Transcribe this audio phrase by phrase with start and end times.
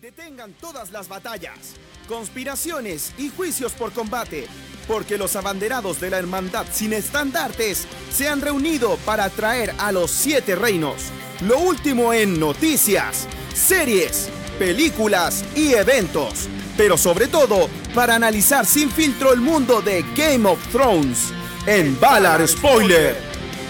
[0.00, 1.74] Detengan todas las batallas,
[2.08, 4.46] conspiraciones y juicios por combate,
[4.88, 10.10] porque los abanderados de la hermandad sin estandartes se han reunido para traer a los
[10.10, 11.10] siete reinos
[11.42, 16.48] lo último en noticias, series, películas y eventos,
[16.78, 21.30] pero sobre todo para analizar sin filtro el mundo de Game of Thrones
[21.66, 23.18] en Valar Spoiler,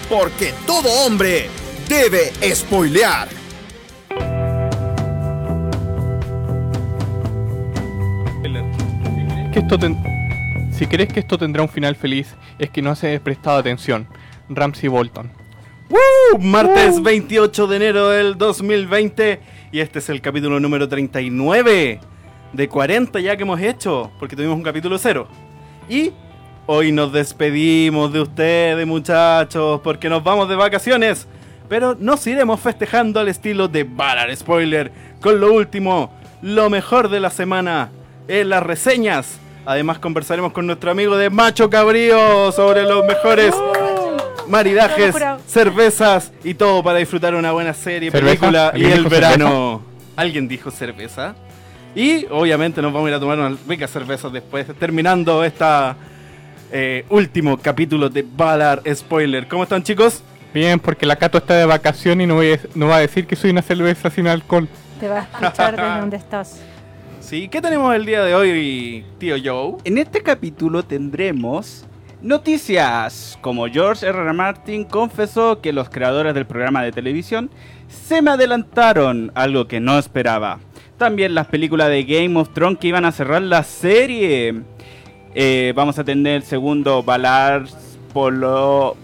[0.09, 1.49] porque todo hombre
[1.89, 3.40] debe spoilear.
[9.71, 13.57] Esto ten- si crees que esto tendrá un final feliz, es que no has prestado
[13.57, 14.05] atención.
[14.49, 15.31] Ramsey Bolton.
[15.89, 16.37] ¡Uh!
[16.39, 19.39] Martes 28 de enero del 2020
[19.71, 22.01] y este es el capítulo número 39
[22.51, 25.29] de 40 ya que hemos hecho, porque tuvimos un capítulo cero.
[25.87, 26.11] Y
[26.65, 31.29] hoy nos despedimos de ustedes muchachos, porque nos vamos de vacaciones,
[31.69, 37.21] pero nos iremos festejando al estilo de Valar Spoiler, con lo último, lo mejor de
[37.21, 37.89] la semana,
[38.27, 39.37] en las reseñas.
[39.65, 43.53] Además conversaremos con nuestro amigo de Macho Cabrío sobre los mejores
[44.47, 45.15] maridajes,
[45.47, 48.25] cervezas y todo para disfrutar una buena serie, ¿Cerveza?
[48.39, 49.81] película y ¿Alguien el verano.
[50.15, 51.35] ¿Alguien dijo cerveza?
[51.95, 55.95] Y obviamente nos vamos a ir a tomar unas ricas cervezas después, terminando esta
[56.71, 59.47] eh, último capítulo de Valar Spoiler.
[59.47, 60.23] ¿Cómo están chicos?
[60.53, 63.25] Bien, porque la Cato está de vacación y no, voy a- no va a decir
[63.27, 64.67] que soy una cerveza sin alcohol.
[64.99, 66.59] Te va a escuchar desde donde estás.
[67.21, 69.77] Sí, ¿qué tenemos el día de hoy, tío Joe?
[69.83, 71.85] En este capítulo tendremos
[72.21, 74.33] noticias, como George R.
[74.33, 77.51] Martin confesó que los creadores del programa de televisión
[77.87, 80.59] se me adelantaron, algo que no esperaba.
[80.97, 84.63] También las películas de Game of Thrones que iban a cerrar la serie.
[85.35, 87.65] Eh, vamos a tener el segundo Valar
[88.13, 88.97] Polo...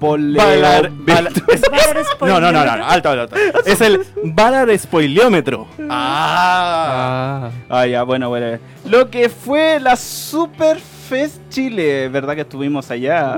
[0.00, 1.32] Spoiler- Valar- Valar-
[1.70, 3.36] Valar No, no, no, no, alto, alto, alto.
[3.66, 5.66] Es el Valar Spoileómetro.
[5.90, 7.50] Ah.
[7.50, 7.50] Ah.
[7.68, 8.58] Ah, ya, bueno, bueno.
[8.86, 13.36] Lo que fue la Super Fest Chile, ¿verdad que estuvimos allá?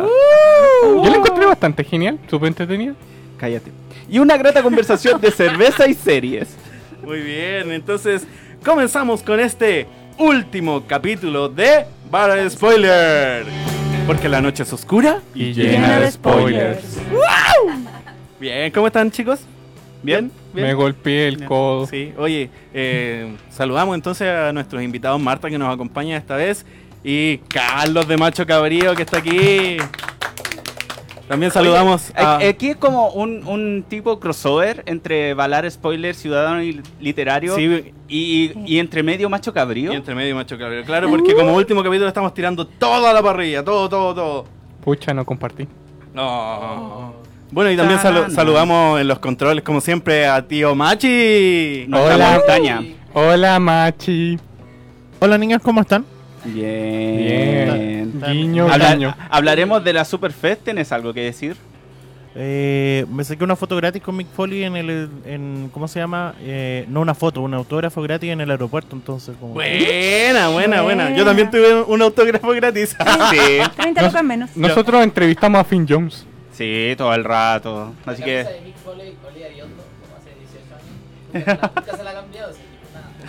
[0.83, 2.95] Yo la encontré bastante genial, súper entretenida.
[3.39, 3.73] Cállate.
[4.09, 6.49] Y una grata conversación de cerveza y series.
[7.05, 8.25] Muy bien, entonces
[8.65, 9.89] comenzamos con este
[10.19, 13.72] último capítulo de Valar Spoiler.
[14.13, 15.23] Porque la noche es oscura.
[15.35, 16.99] Y Llena de spoilers.
[18.39, 19.41] Bien, ¿cómo están chicos?
[20.03, 20.31] ¿Bien?
[20.53, 20.67] ¿Bien?
[20.67, 21.87] Me golpeé el codo.
[21.87, 26.67] Sí, oye, eh, saludamos entonces a nuestros invitados Marta que nos acompaña esta vez
[27.03, 29.79] y Carlos de Macho Cabrío que está aquí.
[31.33, 32.33] También saludamos Oye, a...
[32.37, 37.93] a- Aquí es como un, un tipo crossover entre Valar Spoiler, Ciudadano y Literario Sí,
[38.07, 39.93] y, y entre medio Macho Cabrío.
[39.93, 40.85] y entre medio Macho Cabrío.
[40.85, 44.45] Claro, porque como último capítulo estamos tirando toda la parrilla, todo, todo, todo.
[44.85, 45.67] Pucha, no compartí.
[46.13, 47.15] No.
[47.51, 51.87] Bueno, y también salu- saludamos en los controles, como siempre, a tío Machi.
[51.93, 52.33] Hola.
[52.39, 52.83] montaña.
[53.15, 54.39] Hola, Machi.
[55.21, 56.05] Hola niños, ¿cómo están?
[56.45, 58.13] Bien.
[58.21, 58.23] Bien.
[58.33, 59.17] Guiño, Habla- guiño.
[59.31, 61.57] hablaremos de la Superfest, ¿tienes algo que decir?
[62.35, 66.35] Eh, me saqué una foto gratis con Mick Foley en el, en, ¿cómo se llama?
[66.41, 69.53] Eh, no una foto, un autógrafo gratis en el aeropuerto, entonces como...
[69.53, 71.15] Buena, buena, buena.
[71.15, 72.97] Yo también tuve un autógrafo gratis.
[73.31, 73.61] Sí.
[73.77, 74.57] 30 Nos- lucas menos.
[74.57, 76.27] Nosotros entrevistamos a Finn Jones.
[76.53, 77.93] Sí, todo el rato.
[78.07, 78.33] Así La que...
[78.45, 81.61] de Mick Foley olía hediondo, como hace 18 años.
[81.61, 82.62] Nunca, nunca se la ha cambiado, nada.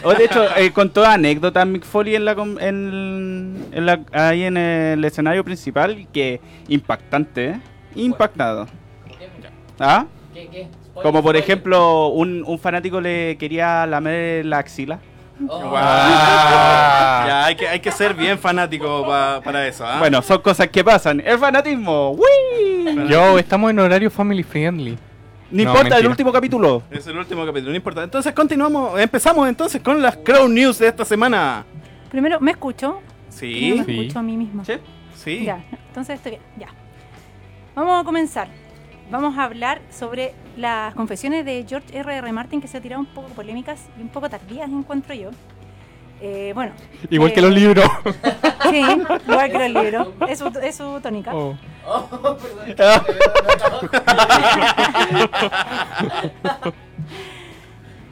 [0.04, 4.44] Oh, de hecho, eh, contó anécdotas Mick Foley en la, com- en, en la- ahí
[4.44, 7.60] en el escenario principal que impactante, ¿eh?
[7.96, 8.68] Impactado.
[9.80, 10.06] ¿Ah?
[10.34, 10.48] ¿Qué?
[10.52, 10.68] ¿Qué?
[10.86, 15.00] Spoiler, Como por ejemplo, un, un fanático le quería lamer la axila.
[15.48, 15.60] Oh.
[15.60, 15.74] Guau.
[17.26, 19.86] Ya, hay que, hay que ser bien fanático pa- para eso.
[19.86, 19.98] ¿ah?
[20.00, 21.22] Bueno, son cosas que pasan.
[21.26, 22.12] El fanatismo.
[22.12, 23.08] ¡Wii!
[23.08, 24.98] Yo, estamos en horario family friendly.
[25.54, 26.84] No importa, el último capítulo.
[26.90, 28.04] Es el último capítulo, no importa.
[28.04, 31.64] Entonces continuamos, empezamos entonces con las Crow News de esta semana.
[32.10, 33.00] Primero, ¿me escucho?
[33.30, 34.00] Sí, me Sí.
[34.00, 34.66] escucho a mí misma.
[34.66, 34.74] ¿Sí?
[35.16, 35.44] sí.
[35.46, 36.68] Ya, entonces estoy bien, ya.
[37.76, 38.48] Vamos a comenzar.
[39.12, 42.16] Vamos a hablar sobre las confesiones de George R.
[42.18, 42.32] R.
[42.32, 45.30] Martin que se han tirado un poco polémicas y un poco tardías, encuentro yo.
[46.26, 46.72] Eh, bueno.
[47.10, 47.86] Igual eh, que los libros.
[48.72, 50.08] Sí, igual que los libros.
[50.30, 51.36] Es su, es su tónica.
[51.36, 51.56] Oh.
[51.86, 52.08] Oh,
[52.72, 53.04] perdón.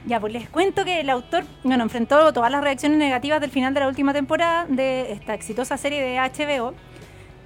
[0.06, 3.74] Ya, pues les cuento que el autor, bueno, enfrentó todas las reacciones negativas del final
[3.74, 6.74] de la última temporada de esta exitosa serie de HBO.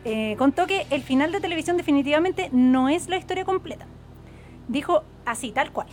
[0.04, 3.86] Eh, contó que el final de televisión definitivamente no es la historia completa.
[4.68, 5.88] Dijo así, tal cual.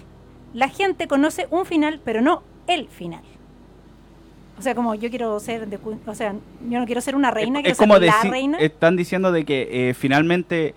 [0.54, 3.22] La gente conoce un final, pero no el final.
[4.62, 5.76] O sea, como yo quiero ser, de
[6.06, 6.34] o sea,
[6.68, 8.58] yo no quiero ser una reina, es, quiero es como ser la decir, reina.
[8.58, 10.76] están diciendo de que eh, finalmente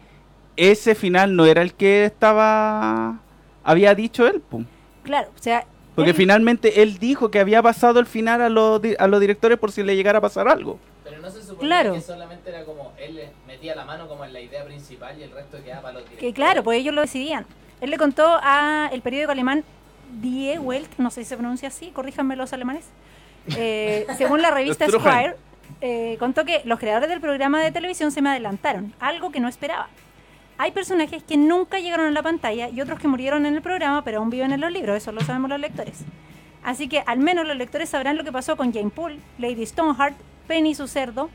[0.56, 3.20] ese final no era el que estaba
[3.64, 4.42] había dicho él.
[4.42, 4.66] pum.
[5.04, 8.82] Claro, o sea, Porque Él- finalmente él dijo que había pasado el final a los,
[8.82, 10.80] di- a los directores por si le llegara a pasar algo.
[11.04, 11.94] Pero no se suponía Claro.
[11.94, 15.30] que solamente era como él metía la mano como en la idea principal y el
[15.32, 16.34] resto quedaba para los Que directores.
[16.34, 17.46] claro, pues ellos lo decidían.
[17.82, 19.64] Él le contó a el periódico alemán
[20.22, 22.86] Die Welt, no sé si se pronuncia así, corríjanme los alemanes.
[23.56, 24.88] Eh, según la revista.
[24.88, 25.36] Squire,
[25.82, 29.48] eh, contó que los creadores del programa de televisión se me adelantaron, algo que no
[29.48, 29.88] esperaba.
[30.58, 34.04] Hay personajes que nunca llegaron a la pantalla y otros que murieron en el programa,
[34.04, 36.06] pero aún viven en los libros, eso lo sabemos los lectores.
[36.64, 40.16] Así que al menos los lectores sabrán lo que pasó con Jane Poole, Lady Stoneheart,
[40.48, 41.30] Penny su cerdo,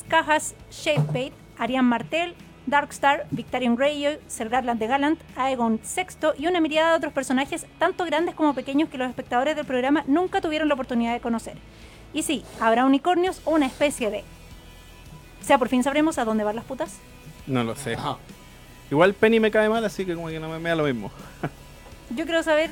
[0.00, 2.34] Skajas Shapebait, Ariane Martel,
[2.66, 7.66] Darkstar, Victorian Greyjoy, Sir Garland de Gallant, Aegon VI y una mirada de otros personajes
[7.78, 11.56] tanto grandes como pequeños que los espectadores del programa nunca tuvieron la oportunidad de conocer.
[12.12, 14.24] Y sí, habrá unicornios o una especie de...
[15.40, 17.00] O sea, por fin sabremos a dónde van las putas.
[17.46, 17.96] No lo sé.
[18.90, 21.10] Igual Penny me cae mal, así que como que no me, me da lo mismo.
[22.10, 22.70] Yo quiero saber...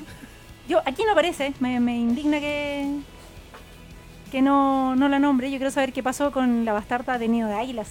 [0.69, 3.01] Yo, aquí no aparece, me, me indigna que...
[4.31, 5.51] Que no, no la nombre.
[5.51, 7.89] Yo quiero saber qué pasó con la bastarda de Nido de Águilas,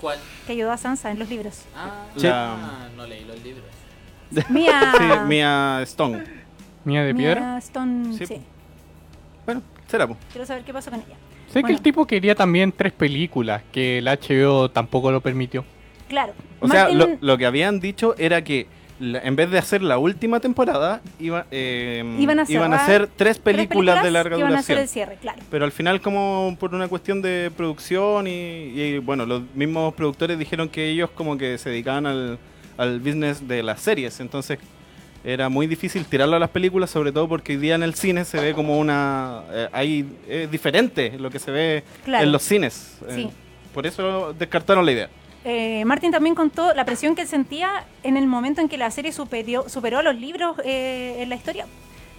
[0.00, 0.18] ¿Cuál?
[0.46, 1.62] que ayudó a Sansa en los libros.
[1.76, 3.66] Ah, La- ah, no leí los libros.
[4.50, 4.92] Mía...
[4.96, 6.24] Sí, Mia Stone.
[6.84, 7.40] Mía de piedra.
[7.40, 8.40] Mia Stone, Sí, sí.
[9.44, 10.16] Bueno, será po.
[10.30, 11.16] Quiero saber qué pasó con ella.
[11.52, 15.64] Sé que el tipo quería también tres películas, que el HBO tampoco lo permitió.
[16.08, 16.34] Claro.
[16.60, 18.66] O sea, lo que habían dicho era que
[19.00, 23.16] la- en vez de hacer la última temporada, iba- eh, Iban a cerrar hacer tres
[23.16, 24.82] tres películas, de larga que iban a hacer duración.
[24.82, 25.38] el cierre, claro.
[25.50, 30.38] Pero al final, como por una cuestión de producción y, y, bueno, los mismos productores
[30.38, 32.38] dijeron que ellos como que se dedicaban al,
[32.76, 34.20] al business de las series.
[34.20, 34.58] Entonces
[35.24, 38.24] era muy difícil tirarlo a las películas, sobre todo porque hoy día en el cine
[38.24, 39.42] se ve como una...
[39.52, 42.24] eh, hay, es diferente lo que se ve Claro.
[42.24, 42.98] en los cines.
[43.08, 43.30] Eh, Sí.
[43.74, 45.08] por eso descartaron la idea.
[45.50, 48.90] Eh, Martin también contó la presión que él sentía en el momento en que la
[48.90, 51.64] serie superó a los libros eh, en la historia.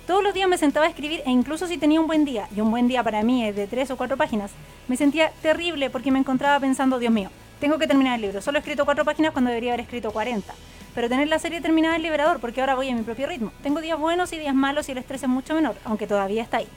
[0.08, 2.62] Todos los días me sentaba a escribir e incluso si tenía un buen día, y
[2.62, 4.50] un buen día para mí es de tres o cuatro páginas,
[4.88, 7.30] me sentía terrible porque me encontraba pensando, Dios mío,
[7.60, 8.42] tengo que terminar el libro.
[8.42, 10.52] Solo he escrito cuatro páginas cuando debería haber escrito 40.
[10.96, 13.52] Pero tener la serie terminada es liberador porque ahora voy a mi propio ritmo.
[13.62, 16.58] Tengo días buenos y días malos y el estrés es mucho menor, aunque todavía está
[16.58, 16.68] ahí.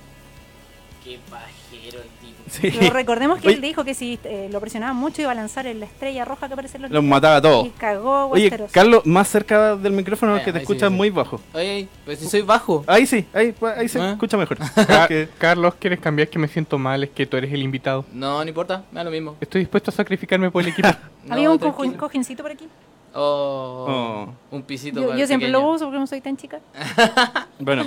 [1.03, 2.01] Qué pajero.
[2.53, 2.71] Sí.
[2.79, 3.57] Pero recordemos que Oye.
[3.57, 6.49] él dijo que si eh, lo presionaban mucho iba a lanzar en la estrella roja
[6.49, 7.67] que aparece en los Los mataba a todos.
[7.67, 8.71] Y cagó Oye, Westeros.
[8.71, 10.95] Carlos, más cerca del micrófono que te ahí sí, escuchas sí.
[10.95, 11.41] muy bajo.
[11.55, 12.85] Oye, pues si soy bajo.
[12.87, 14.11] Ahí sí, ahí, pues, ahí se ¿Ah?
[14.13, 14.59] escucha mejor.
[14.87, 15.09] Ca-
[15.39, 16.29] Carlos, ¿quieres cambiar?
[16.29, 18.05] Que me siento mal, es que tú eres el invitado.
[18.13, 19.35] No, no importa, me da lo mismo.
[19.41, 20.89] Estoy dispuesto a sacrificarme por el equipo.
[21.31, 21.93] Había No, un tranquilo.
[21.95, 22.69] cojín- cojincito por aquí.
[23.15, 25.67] Oh, un pisito Yo, para yo el siempre pequeño.
[25.67, 26.61] lo uso porque no soy tan chica.
[27.59, 27.85] Bueno,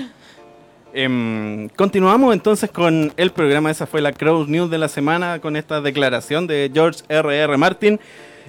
[0.96, 3.70] em, continuamos entonces con el programa.
[3.70, 7.38] Esa fue la Crow News de la semana con esta declaración de George R.R.
[7.44, 7.58] R.
[7.58, 8.00] Martin.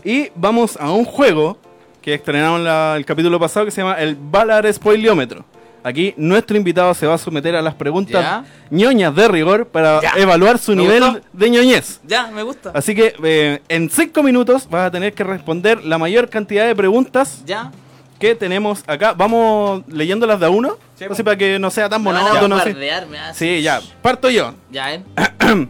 [0.04, 1.58] Y vamos a un juego
[2.00, 5.44] que estrenaron la- el capítulo pasado que se llama el Valar Spoiliómetro.
[5.82, 8.44] Aquí nuestro invitado se va a someter a las preguntas Ya.
[8.70, 10.12] ñoñas de rigor para Ya.
[10.16, 11.20] evaluar su nivel gustó.
[11.32, 12.00] de ñoñez.
[12.04, 12.72] Ya, me gusta.
[12.74, 16.74] Así que eh, en 5 minutos vas a tener que responder la mayor cantidad de
[16.74, 17.70] preguntas Ya.
[18.18, 19.12] Que tenemos acá.
[19.12, 20.78] Vamos leyéndolas de a uno,
[21.10, 22.58] así para que no sea tan monótono.
[23.34, 24.54] Sí, ya, parto yo.
[24.70, 25.02] Ya, ¿eh?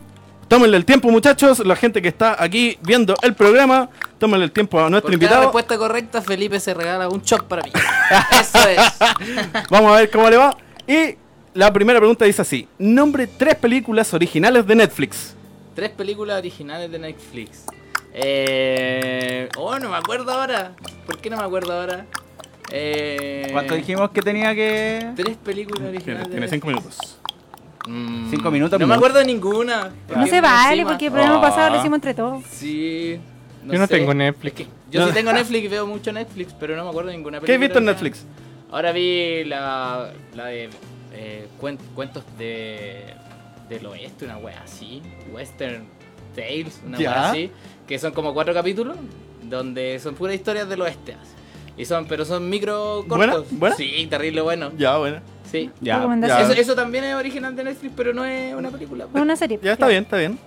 [0.49, 1.59] Tómenle el tiempo, muchachos.
[1.59, 3.89] La gente que está aquí viendo el programa,
[4.19, 5.43] tómenle el tiempo a nuestro Por cada invitado.
[5.43, 7.73] respuesta correcta, Felipe se regala un shock para mí.
[8.41, 8.81] Eso es.
[9.71, 10.57] Vamos a ver cómo le va.
[10.87, 11.17] Y
[11.53, 15.35] la primera pregunta dice así: Nombre tres películas originales de Netflix.
[15.75, 17.65] Tres películas originales de Netflix.
[18.13, 19.49] Eh...
[19.59, 20.73] Oh, no me acuerdo ahora.
[21.07, 22.07] ¿Por qué no me acuerdo ahora?
[22.71, 23.49] Eh...
[23.53, 25.13] ¿Cuánto dijimos que tenía que...?
[25.17, 26.31] Tres películas originales.
[26.31, 26.99] tiene cinco minutos.
[27.87, 29.93] Mm, Cinco minutos, No me acuerdo de ninguna.
[30.15, 31.41] No se vale porque el programa Ah.
[31.41, 32.45] pasado lo hicimos entre todos.
[32.51, 33.21] Sí.
[33.65, 33.95] Yo no sé.
[33.99, 34.61] tengo Netflix.
[34.61, 37.17] Es que yo sí tengo Netflix y veo mucho Netflix, pero no me acuerdo de
[37.17, 37.65] ninguna ¿Qué película.
[37.65, 37.85] has visto en.
[37.85, 38.25] Netflix?
[38.73, 40.69] Ahora vi la, la de
[41.13, 43.15] eh, cuen- cuentos de
[43.69, 45.03] del oeste, una wea así.
[45.33, 45.85] Western
[46.35, 47.11] Tales, una Ya.
[47.11, 47.51] wea así.
[47.87, 48.97] Que son como cuatro capítulos
[49.43, 51.13] donde son puras historias del oeste.
[51.15, 51.33] así.
[51.77, 53.33] Y son, pero son micro ¿Buena?
[53.35, 53.53] cortos.
[53.59, 53.77] ¿Buena?
[53.77, 54.73] Sí, terrible bueno.
[54.79, 55.21] Ya, bueno.
[55.51, 55.71] Sí.
[55.81, 56.05] Ya.
[56.41, 59.07] Eso, eso también es original de Netflix, pero no es una película.
[59.15, 59.59] Es una serie.
[59.63, 60.39] Ya está bien, está bien.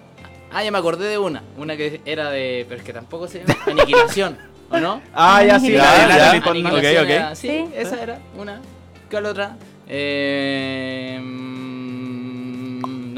[0.51, 1.43] Ah, ya me acordé de una.
[1.57, 2.65] Una que era de.
[2.67, 4.37] Pero es que tampoco se llama Aniquilación,
[4.71, 5.01] ¿o no?
[5.13, 7.09] Ah, ya sí, Ya, la de ok, ok.
[7.09, 7.65] era- sí, Sí.
[7.75, 8.59] esa era una.
[9.11, 9.57] ¿Cuál otra?
[9.87, 11.19] Eh,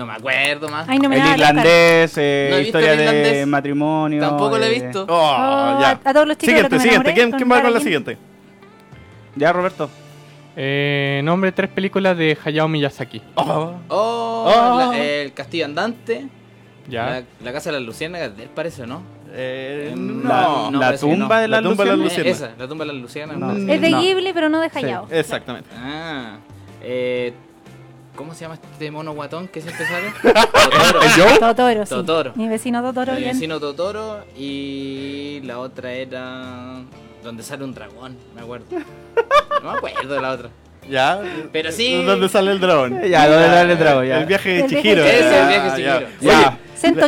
[0.01, 0.87] no me acuerdo más.
[0.89, 3.47] Ay, no me El da irlandés, eh, No he visto historia el de irlandés.
[3.47, 4.19] matrimonio.
[4.21, 5.05] Tampoco lo he eh, visto.
[5.07, 5.99] Oh, Oh, ya.
[6.03, 7.09] a, a todos los chicos de Siguiente, me siguiente.
[7.09, 8.17] enamoré, ¿Quién, quién va con la siguiente?
[9.35, 9.89] Ya, Roberto.
[10.55, 13.21] Eh, nombre tres películas de Hayao Miyazaki.
[13.35, 13.75] Oh.
[13.87, 14.91] Oh, Oh.
[14.91, 16.27] la- el Castillo Andante.
[16.89, 17.05] Ya.
[17.05, 19.01] La, la Casa de las Luciérnagas de él, parece, ¿o ¿no?
[19.33, 20.71] Eh, No, La, no.
[20.71, 21.41] no, la parece que tumba no.
[21.41, 23.39] de La la tumba de las Eh, esa, la tumba de las Luciérnagas.
[23.39, 23.47] No.
[23.47, 23.73] parece.
[23.75, 24.01] Es de No.
[24.01, 24.77] Ghibli, pero no de Sí.
[24.79, 25.07] Hayao.
[25.09, 25.69] Exactamente.
[25.77, 26.37] Ah.
[26.81, 27.33] Eh,
[28.15, 30.11] ¿Cómo se llama este mono guatón que siempre sale?
[30.21, 30.99] Totoro.
[31.17, 31.39] ¿Yo?
[31.39, 31.89] Totoro, sí.
[31.89, 32.33] Totoro.
[32.35, 33.33] Mi vecino Totoro, Mi bien.
[33.33, 36.75] vecino Totoro y la otra era
[37.23, 38.65] donde sale un dragón, me acuerdo.
[39.63, 40.49] No me acuerdo de la otra.
[40.89, 41.21] Ya.
[41.53, 42.03] Pero sí.
[42.03, 43.01] ¿Dónde sale el dragón?
[43.03, 44.07] Ya, ¿dónde sale el dragón?
[44.07, 44.19] Ya.
[44.19, 45.03] El viaje de Chihiro.
[45.03, 45.97] de Ese es el viaje de ya.
[45.99, 46.09] Chihiro.
[46.21, 46.57] Ya.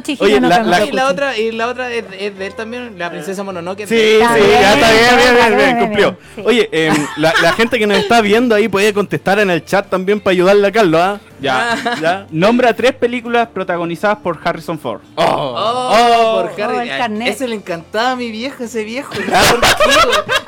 [0.03, 2.97] Chihiro Oye, la- la- y la otra, y la otra es, es de él también,
[2.97, 3.87] la princesa Mononoke.
[3.87, 6.11] Sí, sí, ya Está bien, bien, bien, bien, cumplió.
[6.11, 6.41] bien, sí.
[6.45, 9.89] Oye, em, la, la gente que nos está viendo ahí puede contestar en el chat
[9.89, 11.19] también para ayudarle a Carlos, ¿ah?
[11.41, 11.77] Ya.
[12.01, 12.27] ¿Ya?
[12.31, 15.01] Nombra tres películas protagonizadas por Harrison Ford.
[15.15, 17.27] Oh, Oh, por oh, el Ay, carnet.
[17.33, 19.11] Ese le encantaba a mi vieja, ese viejo.
[19.13, 19.23] ¿Por?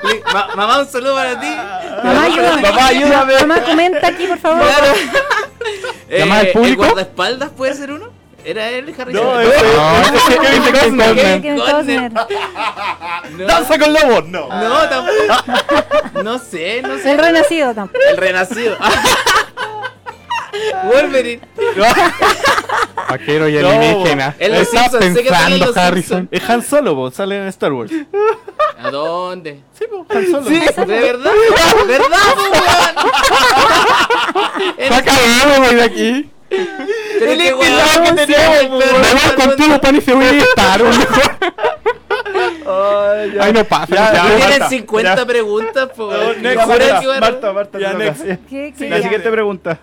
[0.10, 1.48] Le- ma- mamá, un saludo para ti.
[2.04, 2.62] Mamá, ayúdame.
[2.62, 3.34] Mamá, ayúdame.
[3.42, 4.62] Mamá, comenta aquí, por favor.
[4.62, 4.94] Claro.
[6.10, 6.84] ¿Llamada al Eh, público?
[6.84, 8.10] ¿El guardaespaldas puede ser uno?
[8.46, 9.14] ¿Era él, Harry?
[9.14, 11.16] No, ese- No, es Kevin Costner.
[11.16, 12.12] Kevin Kevin Costner.
[13.38, 14.26] No, ¡Danza con lobos!
[14.28, 14.48] No.
[14.48, 15.18] no, tampoco.
[16.24, 17.12] No sé, no sé.
[17.12, 18.00] El renacido tampoco.
[18.10, 18.78] El renacido.
[20.86, 21.42] Wolverine.
[23.10, 24.36] Vaquero y No, alienígena.
[24.40, 26.28] en los Está pensando Harrison.
[26.32, 27.92] Es Han Solo, po, sale en Star Wars.
[28.82, 29.62] ¿A dónde?
[29.78, 30.48] Sí, po, Han Solo.
[30.48, 31.32] Sí, de verdad.
[31.88, 32.64] ¿Verdad, po, weón?
[34.90, 36.30] Sácame güey, de aquí.
[37.20, 39.02] Pero es que, weón, que sí, teníamos, pero- weón.
[39.02, 41.22] Me voy contigo, pan y cebolla y Star Wars, mejor.
[42.68, 43.44] Ay, ya.
[43.44, 43.96] Ay, no pasa.
[43.96, 44.22] Ya, ya.
[44.24, 45.26] Tienen Marta, 50 ya.
[45.26, 46.12] preguntas, po.
[46.12, 48.22] No, next, Marta, que a- Marta, Marta, Ya, next.
[48.50, 49.04] ¿Qué- qué- La ya.
[49.04, 49.80] siguiente pregunta.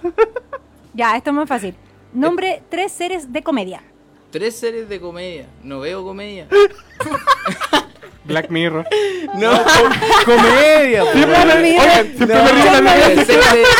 [0.94, 1.74] Ya, esto es más fácil.
[2.12, 3.82] Nombre tres series de comedia.
[4.30, 5.46] Tres series de comedia.
[5.62, 6.46] No veo comedia.
[8.24, 8.86] Black Mirror.
[9.34, 9.50] No.
[10.24, 11.04] Comedia.
[11.12, 13.24] Siempre me, oye, siempre me río en la Eh, vida.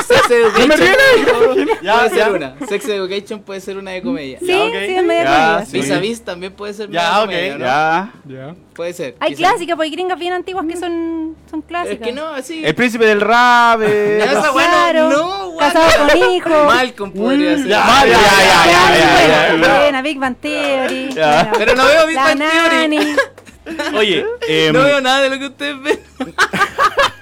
[0.06, 1.68] Sex, Education.
[1.82, 2.54] Ya, puede ser una.
[2.68, 4.38] Sex Education puede ser una de comedia.
[4.40, 4.72] Sí, Ya, ok.
[4.87, 5.72] sí, es media sí.
[5.78, 7.64] Vis a Vis también puede ser Ya, media ok, comedia, ¿no?
[7.64, 8.12] Ya.
[8.28, 8.54] Ya.
[8.75, 9.16] Puede ser.
[9.20, 12.00] Hay clásicas, porque hay gringas bien antiguas que son, son clásicas.
[12.00, 12.64] Es que no, así.
[12.64, 13.80] El príncipe del rap.
[13.82, 15.11] eh, Ya, esa Claro.
[15.11, 16.64] no, Casado con hijo.
[16.64, 17.66] Malcolm podría ser.
[17.68, 18.18] ya, ya, ya,
[18.66, 21.11] ya, ya, ya, Buena, Big Bang Theory.
[21.14, 21.49] Ya.
[21.50, 21.56] bueno.
[21.58, 23.16] Pero no veo Big Bang Theory.
[23.97, 26.00] Oye, em, No veo nada de lo que ustedes ven.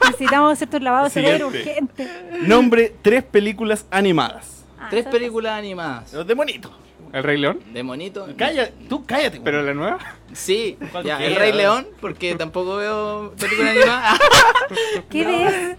[0.05, 2.09] Necesitamos hacer tu lavado de cerebro urgente.
[2.43, 4.65] nombre tres películas animadas.
[4.79, 6.13] Ah, Tres películas animadas.
[6.13, 6.71] Los de monito.
[7.13, 7.61] ¿El Rey León?
[7.73, 8.29] De monito.
[8.37, 9.41] Cállate, tú cállate.
[9.43, 9.99] ¿Pero la nueva?
[10.33, 11.19] Sí, ya.
[11.23, 14.21] El Rey León, porque tampoco veo películas animadas.
[15.11, 15.77] ¿Qué ves?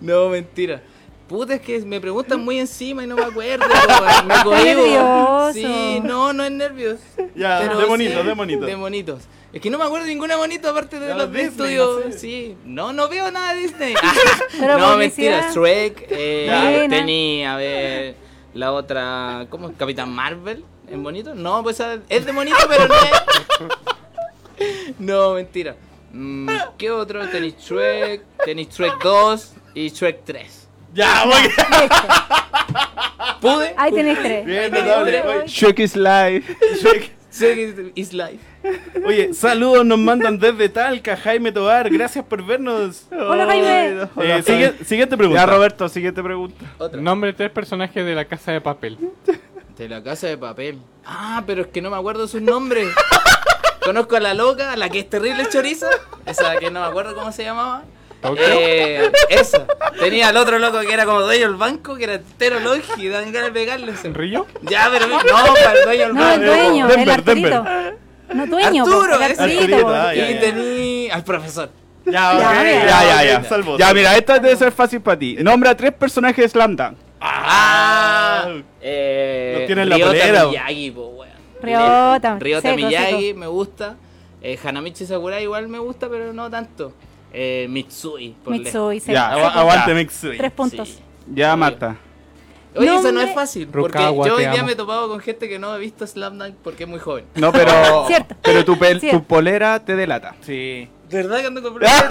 [0.00, 0.82] No, mentira.
[1.28, 3.64] Puta, es que me preguntan muy encima y no me acuerdo.
[4.26, 5.52] Me cohibo.
[5.52, 7.00] Sí, no, no es nervios.
[7.34, 8.66] Ya, Pero de monito, sí, de monito.
[8.66, 9.22] De monitos.
[9.52, 12.00] Es que no me acuerdo de ninguna monito aparte de Ya, los de estudio.
[12.04, 12.18] no sé.
[12.18, 13.94] Sí, no, no veo nada de Disney.
[14.58, 15.52] Pero no, mentira.
[15.52, 18.16] Shrek, eh, tenía, a ver,
[18.52, 19.76] la otra, ¿cómo es?
[19.76, 21.34] Capitán Marvel, ¿en bonito?
[21.36, 23.10] No, pues es de bonito, pero no es.
[24.98, 25.76] No, mentira.
[26.12, 27.26] Mm, ¿Qué otro?
[27.28, 30.63] Tenis Shrek, Tenis Shrek 2 y Shrek 3.
[30.94, 31.50] Ya, voy.
[33.40, 33.74] ¿Pude?
[33.76, 34.46] Ahí tenés tres.
[34.46, 35.22] Bien, notable.
[35.46, 36.44] Shrek is live.
[36.80, 38.38] Shrek is life.
[39.04, 43.06] Oye, saludos nos mandan desde Talca, Jaime Tobar, gracias por vernos.
[43.10, 44.02] Hola, Jaime.
[44.22, 45.40] Eh, sigue- siguiente pregunta.
[45.40, 46.64] Ya, Roberto, siguiente pregunta.
[46.78, 47.00] Otra.
[47.00, 48.96] Nombre de tres personajes de la casa de papel.
[49.76, 50.78] De la casa de papel.
[51.04, 52.88] Ah, pero es que no me acuerdo sus nombres.
[53.84, 55.88] Conozco a la loca, a la que es terrible chorizo.
[56.24, 57.82] Esa que no me acuerdo cómo se llamaba.
[58.28, 58.44] Tokio.
[58.48, 59.66] Eh, esa.
[60.00, 63.08] Tenía al otro loco que era como dueño del banco, que era entero logi y
[63.08, 63.92] dan ganas de pegarle.
[63.92, 64.08] ese.
[64.12, 64.46] ¿Rillo?
[64.62, 66.34] Ya, pero no, para el dueño del No, banco.
[66.40, 67.64] el dueño, el Denver, Arturito.
[68.34, 69.42] No, dueño, Arturo, po, el ese.
[69.42, 69.62] Arturito.
[69.64, 69.92] Arturito, po.
[69.94, 71.70] ah, ya, Y tenía al profesor.
[72.06, 73.76] Ya, Ya, Ya, ya, ya.
[73.78, 75.36] Ya, mira, esta debe ser fácil para ti.
[75.40, 76.96] Nombra tres personajes de Slam Dunk.
[77.20, 78.48] Ah,
[78.80, 81.32] eh, tiene en la polera, Miyagi, po, weón.
[81.62, 83.38] Ryota, Ryota seco, Miyagi seco.
[83.38, 83.96] me gusta.
[84.42, 86.92] Eh, Hanamichi Sakurai igual me gusta, pero no tanto.
[87.36, 88.36] Eh, Mitsui.
[88.44, 88.64] por lejos.
[88.66, 89.12] Mitsui, seco.
[89.12, 89.94] Ya, aguante, Ya.
[89.94, 90.36] Mixui.
[90.36, 90.88] Tres puntos.
[90.88, 90.98] Sí.
[91.34, 91.56] Ya.
[91.56, 91.96] Marta.
[92.76, 93.68] Oye, eso no es fácil.
[93.68, 94.66] Porque Rukawa, yo hoy te día amo.
[94.66, 97.24] me he topado con gente que no ha visto Slam Dunk porque es muy joven.
[97.36, 98.04] No, pero.
[98.08, 98.34] Cierto.
[98.42, 99.18] Pero tu, pel- Cierto.
[99.18, 100.34] tu polera te delata.
[100.40, 100.88] Sí.
[101.10, 102.08] ¿Verdad que ando con ¿La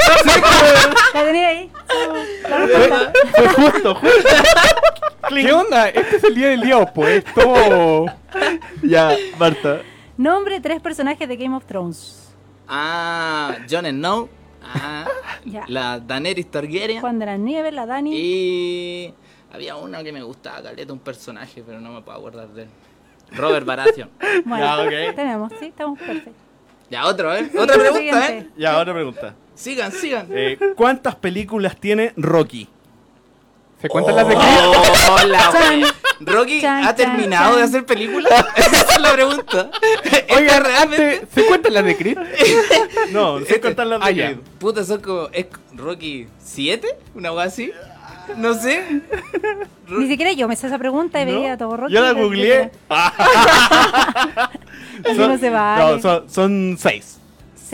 [1.13, 1.71] tenía ahí?
[2.49, 3.11] La respuesta.
[3.35, 4.19] Fue justo, justo.
[5.29, 5.89] ¿Qué onda?
[5.89, 8.05] Este es el día del día opuesto.
[8.83, 9.81] Ya, Marta.
[10.15, 12.29] Nombre tres personajes de Game of Thrones.
[12.67, 14.29] Ah, Jon Snow.
[14.63, 15.05] Ah,
[15.46, 15.65] Ya.
[15.67, 17.01] la Daenerys Targaryen.
[17.01, 18.15] Juan de la Nieve, la Dani.
[18.15, 19.13] Y
[19.51, 22.70] había uno que me gustaba, caleta, un personaje, pero no me puedo acordar de él.
[23.32, 24.10] Robert Baratheon.
[24.46, 25.15] Bueno, Ya, ok.
[25.15, 26.34] tenemos, sí, estamos perfectos.
[26.89, 27.50] Ya, otro, ¿eh?
[27.58, 28.29] Otra pregunta.
[28.34, 28.48] ¿eh?
[28.58, 29.36] Ya, otra pregunta.
[29.55, 30.27] Sigan, sigan.
[30.32, 32.67] Eh, ¿Cuántas películas tiene Rocky?
[33.83, 34.47] ¿Se cuentan las de Chris?
[34.63, 35.93] Oh, wea.
[36.21, 37.57] Rocky Chan, ha terminado chan.
[37.57, 38.31] de hacer películas.
[38.55, 39.69] Esa es la pregunta.
[40.37, 41.27] Oiga, realmente.
[41.35, 42.15] ¿se cuentan las de Chris?
[43.11, 44.25] No, sin Este- contar las de Ah, ya.
[44.27, 44.37] Creed.
[44.57, 45.27] Puta, son como.
[45.33, 46.87] ¿Es Rocky 7?
[47.13, 47.71] ¿Una wea así?
[48.37, 49.01] No sé.
[49.89, 51.93] Ni siquiera yo me hice esa pregunta y veía todo Rocky.
[51.93, 52.71] Yo la googleé.
[55.05, 55.95] Así no se vale.
[55.95, 57.19] no, son, son seis.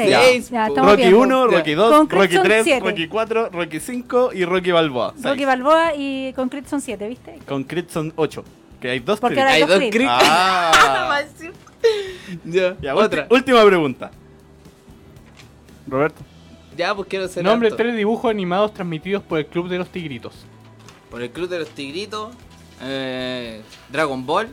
[0.04, 0.16] Seis.
[0.22, 0.70] Seis, Ya, po.
[0.74, 1.20] estamos Rocky bien, po.
[1.22, 1.58] 1, Ya.
[1.58, 2.90] Rocky 2, Concrete Rocky son 3, siete.
[2.90, 5.14] Rocky 4, Rocky 5 y Rocky Balboa.
[5.16, 5.26] Seis.
[5.26, 7.40] Rocky Balboa y Concrete son siete, ¿viste?
[7.48, 8.44] Con Creed son 8.
[8.80, 9.78] Que hay dos Porque Hay dos.
[9.92, 10.08] Creed.
[10.10, 10.72] Ah.
[12.46, 13.26] Ya, Ya, otra.
[13.30, 14.12] última pregunta.
[15.88, 16.22] Roberto.
[16.78, 20.34] Ya, pues quiero ser Nombre tres dibujos animados transmitidos por el Club de los Tigritos.
[21.10, 22.30] Por el Club de los Tigritos.
[22.82, 24.48] eh, Dragon Ball.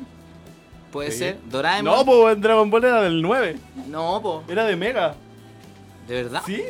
[0.91, 1.19] Puede Sí.
[1.19, 1.39] ser.
[1.51, 1.85] Doraemon.
[1.95, 3.57] No, pues Dragon Ball era del 9.
[3.89, 4.43] No, po.
[4.49, 5.15] Era de Mega.
[6.07, 6.43] ¿De verdad?
[6.47, 6.63] ¿Sí?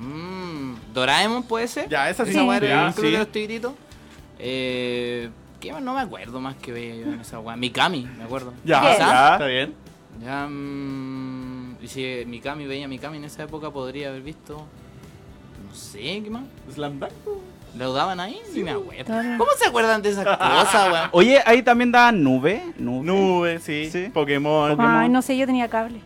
[0.00, 1.88] Mm, Doraemon puede ser.
[1.88, 2.30] Ya, esa sí.
[2.30, 3.12] Esa Ya, el Club sí.
[3.12, 3.72] de los Tigritos.
[4.38, 5.30] Eh,
[5.60, 5.82] ¿Qué más?
[5.82, 7.56] No me acuerdo más que veía yo en esa weá.
[7.56, 8.54] Mikami, me acuerdo.
[8.64, 9.74] Ya, ya, está bien.
[10.24, 14.66] Ya, mm, y si Mikami veía Mikami en esa época, podría haber visto.
[15.68, 16.44] No sé, ¿qué más?
[16.74, 17.12] Slam Dunk.
[17.78, 18.40] ¿Lo daban ahí?
[18.52, 19.14] Sí, me acuerdo.
[19.38, 21.08] ¿Cómo se acuerdan de esas cosas, weón?
[21.12, 22.62] Oye, ahí también da nube.
[22.76, 23.04] Nube.
[23.06, 23.88] Nube, sí.
[23.90, 24.08] Sí.
[24.12, 24.76] Pokémon.
[24.80, 26.00] Ay, no sé, yo tenía cable.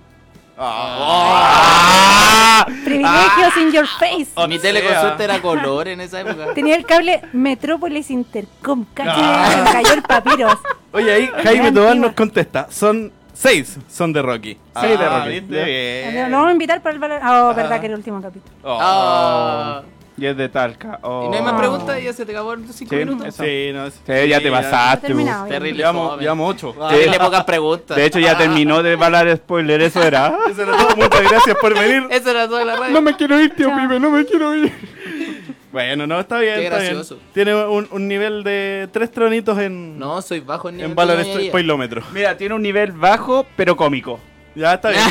[0.57, 2.67] Ah.
[2.85, 4.29] Privilegios in your face.
[4.35, 6.55] O Mi teleconsulta era color en esa época.
[6.55, 8.85] Tenía el cable Metrópolis Intercom.
[8.97, 10.57] Se me cayó el papiros.
[10.93, 11.73] Oye, ahí Jaime.
[11.73, 12.69] Tobal nos contesta.
[12.71, 14.57] Son seis, son de Rocky.
[14.81, 15.41] Seis de Ah, Rocky.
[15.41, 16.31] Bien.
[16.31, 17.21] Lo vamos a invitar para el valor.
[17.25, 18.55] Oh, verdad que era el último capítulo.
[18.63, 18.79] Oh.
[18.81, 19.83] Ah.
[20.17, 21.01] Y es de Talca.
[21.03, 21.25] Oh.
[21.27, 21.59] ¿Y no hay más Oh.
[21.59, 22.01] preguntas?
[22.03, 23.27] ¿Ya se te acabó en cinco Sí, minutos?
[23.27, 23.43] eso.
[23.43, 25.09] Sí, no, Sí, ya te pasaste.
[25.09, 25.73] Terrible.
[25.73, 26.23] Llevamos, fome.
[26.23, 26.75] llevamos ocho.
[26.81, 27.97] Ah, Dile pocas preguntas.
[27.97, 29.83] De hecho, ya terminó de hablar spoiler.
[29.83, 30.37] Eso era.
[30.51, 30.97] Eso era todo.
[30.97, 32.07] Muchas gracias por venir.
[32.11, 32.93] Eso era toda la radio.
[32.95, 33.79] No me quiero ir, tío Chao.
[33.79, 34.73] Pibe, no me quiero ir.
[35.73, 36.55] Bueno, no, está bien.
[36.61, 36.95] Qué está bien.
[36.95, 37.19] gracioso.
[37.33, 41.17] Tiene un, un nivel de tres tronitos en, No, soy bajo en nivel en Valor
[41.17, 41.49] de ñoñería.
[41.51, 42.03] Spoilómetro.
[42.13, 44.21] Mira, tiene un nivel bajo, pero cómico.
[44.55, 45.03] Ya está bien.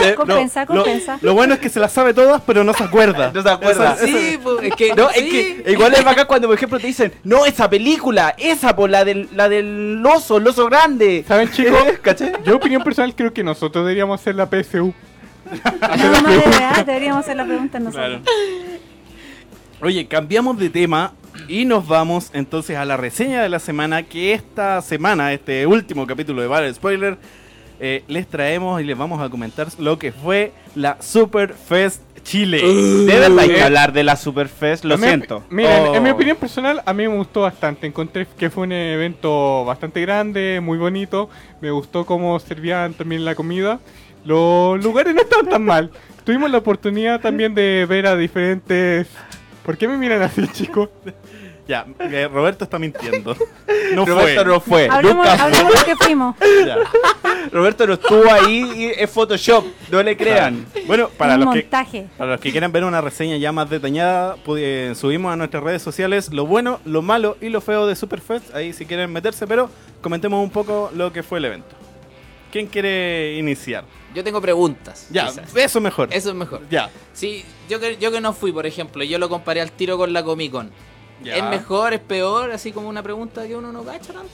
[0.00, 1.18] Eh, Compensa, lo- lo- compensa.
[1.22, 3.32] Lo, bueno es que se la sabe todas, pero no se acuerda.
[3.34, 3.96] No se acuerda.
[3.96, 4.94] Sí, pues, es que.
[4.94, 5.18] No, sí.
[5.18, 5.24] es
[5.64, 9.04] que igual es bacán cuando, por ejemplo, te dicen, no, esa película, esa, por la
[9.04, 11.24] del, la del oso, el oso grande.
[11.26, 11.82] ¿Saben, chicos?
[12.02, 12.32] ¿Caché?
[12.44, 14.94] Yo, opinión personal, creo que nosotros deberíamos hacer la PSU.
[15.50, 18.20] No, no, de verdad, deberíamos hacer la pregunta nosotros.
[18.22, 18.78] Claro.
[19.80, 21.12] Oye, cambiamos de tema
[21.48, 24.02] y nos vamos entonces a la reseña de la semana.
[24.04, 27.16] Que esta semana, este último capítulo de Valor Spoiler,
[27.80, 32.60] eh, les traemos y les vamos a comentar lo que fue la Super Fest Chile.
[32.60, 33.62] De verdad hay que Eh.
[33.62, 35.44] hablar de la Superfest, lo siento.
[35.48, 35.94] Miren, Oh.
[35.94, 37.86] en mi opinión personal, a mí me gustó bastante.
[37.86, 41.30] Encontré que fue un evento bastante grande, muy bonito.
[41.62, 43.80] Me gustó cómo servían también la comida.
[44.24, 45.90] Los lugares no estaban tan mal.
[46.24, 49.06] Tuvimos la oportunidad también de ver a diferentes...
[49.64, 50.88] ¿Por qué me miran así, chicos?
[51.68, 53.36] Ya, eh, Roberto está mintiendo.
[53.94, 54.44] No Roberto fue.
[54.44, 54.88] no fue.
[54.90, 55.44] Hablemos, Nunca fue.
[55.46, 56.36] hablemos de que fuimos.
[56.66, 56.76] Ya.
[57.50, 60.66] Roberto no estuvo ahí y es Photoshop, no le crean.
[60.86, 62.06] Bueno, para un los que montaje.
[62.18, 65.80] Para los que quieran ver una reseña ya más detallada, eh, subimos a nuestras redes
[65.80, 68.54] sociales lo bueno, lo malo y lo feo de Superfest.
[68.54, 69.70] Ahí si quieren meterse, pero
[70.02, 71.74] comentemos un poco lo que fue el evento.
[72.52, 73.84] ¿Quién quiere iniciar?
[74.14, 75.06] Yo tengo preguntas.
[75.10, 75.54] Ya, quizás.
[75.56, 76.08] eso mejor.
[76.12, 76.62] Eso es mejor.
[76.70, 76.90] Ya.
[77.12, 80.12] Sí, yo que, yo que no fui, por ejemplo, yo lo comparé al tiro con
[80.12, 80.70] la Comic Con.
[81.22, 81.36] Ya.
[81.36, 82.50] ¿Es mejor, es peor?
[82.52, 84.28] Así como una pregunta que uno no cacha tanto.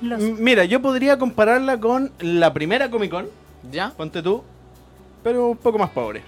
[0.00, 3.28] Los- Mira, yo podría compararla con la primera Comic Con,
[3.70, 3.90] ¿Ya?
[3.96, 4.42] ponte tú,
[5.22, 6.22] pero un poco más pobre.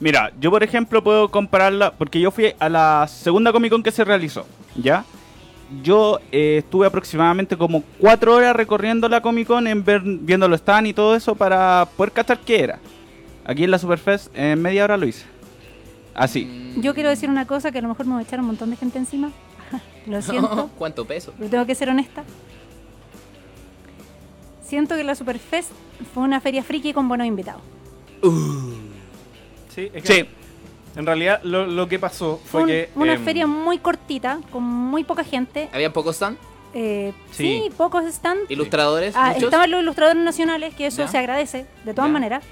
[0.00, 3.92] Mira, yo por ejemplo puedo compararla, porque yo fui a la segunda Comic Con que
[3.92, 5.04] se realizó, ¿ya?
[5.82, 10.60] Yo eh, estuve aproximadamente como cuatro horas recorriendo la Comic Con, en ver, viendo los
[10.60, 12.78] stands y todo eso para poder cachar qué era.
[13.46, 15.26] Aquí en la Superfest, en media hora lo hice.
[16.14, 16.72] Así.
[16.76, 18.70] Yo quiero decir una cosa que a lo mejor me va a echar un montón
[18.70, 19.30] de gente encima.
[20.06, 21.32] Lo siento, ¿Cuánto peso?
[21.38, 22.24] pero tengo que ser honesta.
[24.62, 25.70] Siento que la Superfest
[26.12, 27.62] fue una feria friki con buenos invitados.
[29.74, 30.24] Sí, es Sí,
[30.96, 32.88] En realidad, lo, lo que pasó Fue fue un- que.
[32.94, 35.68] una em, feria muy cortita, con muy poca gente.
[35.72, 36.38] ¿Habían pocos stand?
[36.72, 37.62] Eh, Sí.
[37.66, 37.70] sí.
[37.76, 38.50] pocos stands.
[38.50, 39.14] ¿Ilustradores?
[39.16, 39.44] Ah, ¿Muchos?
[39.44, 41.08] estaban los ilustradores nacionales, que eso Ya.
[41.08, 42.12] se agradece, de todas Ya.
[42.12, 42.44] maneras.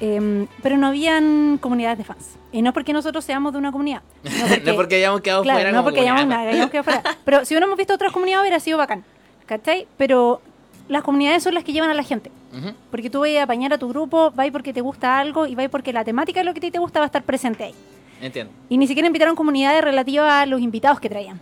[0.00, 2.36] Em, pero no habían comunidades de fans.
[2.52, 4.02] Y no es porque nosotros seamos de una comunidad.
[4.24, 7.02] No porque, no porque hayamos quedado claro, fuera no porque hayamos, nada, hayamos quedado fuera.
[7.24, 9.04] Pero si hubiéramos visto otras comunidades hubiera sido bacán.
[9.46, 9.86] ¿Cachai?
[9.96, 10.40] Pero
[10.88, 12.30] las comunidades son las que llevan a la gente.
[12.52, 12.72] Ujú.
[12.90, 15.68] Porque tú vas a apañar a tu grupo, vas porque te gusta algo y vas
[15.70, 17.74] porque la temática de lo que a ti te gusta va a estar presente ahí.
[18.20, 18.52] Entiendo.
[18.68, 21.40] Y ni siquiera invitaron comunidades relativas a los invitados que traían.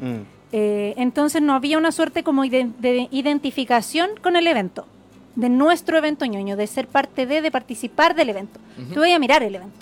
[0.00, 0.20] mm,
[0.56, 4.86] Eh, entonces no había una suerte como ide- de identificación con el evento,
[5.36, 8.60] de nuestro evento ñoño, de ser parte de, de participar del evento.
[8.78, 8.94] Ujú.
[8.94, 9.76] Tú vas a mirar el evento,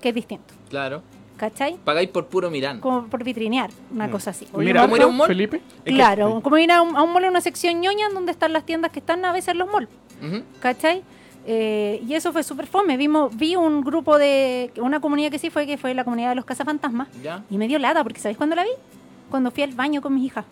[0.00, 1.02] que es distinto, Claro.
[1.36, 1.76] ¿cachai?
[1.84, 2.78] Pagáis por puro mirar.
[2.80, 4.10] Como por vitrinear, una Mm.
[4.10, 4.46] cosa así.
[4.56, 5.26] Mira, ¿cómo ir a un mall?
[5.28, 5.60] Felipe.
[5.84, 8.52] que- Claro, como ir a un, a un mall, a una sección ñoña donde están
[8.52, 9.88] las tiendas que están a veces en los malls,
[10.22, 10.42] Ujú.
[10.60, 11.02] ¿cachai?
[11.46, 12.96] Eh, y eso fue súper fome.
[12.96, 14.70] Vimos, vi un grupo de.
[14.78, 17.08] Una comunidad que sí fue, que fue la comunidad de los cazafantasmas.
[17.22, 17.42] ¿Ya?
[17.50, 18.70] Y me dio lata, porque ¿sabéis cuándo la vi?
[19.30, 20.44] Cuando fui al baño con mis hijas.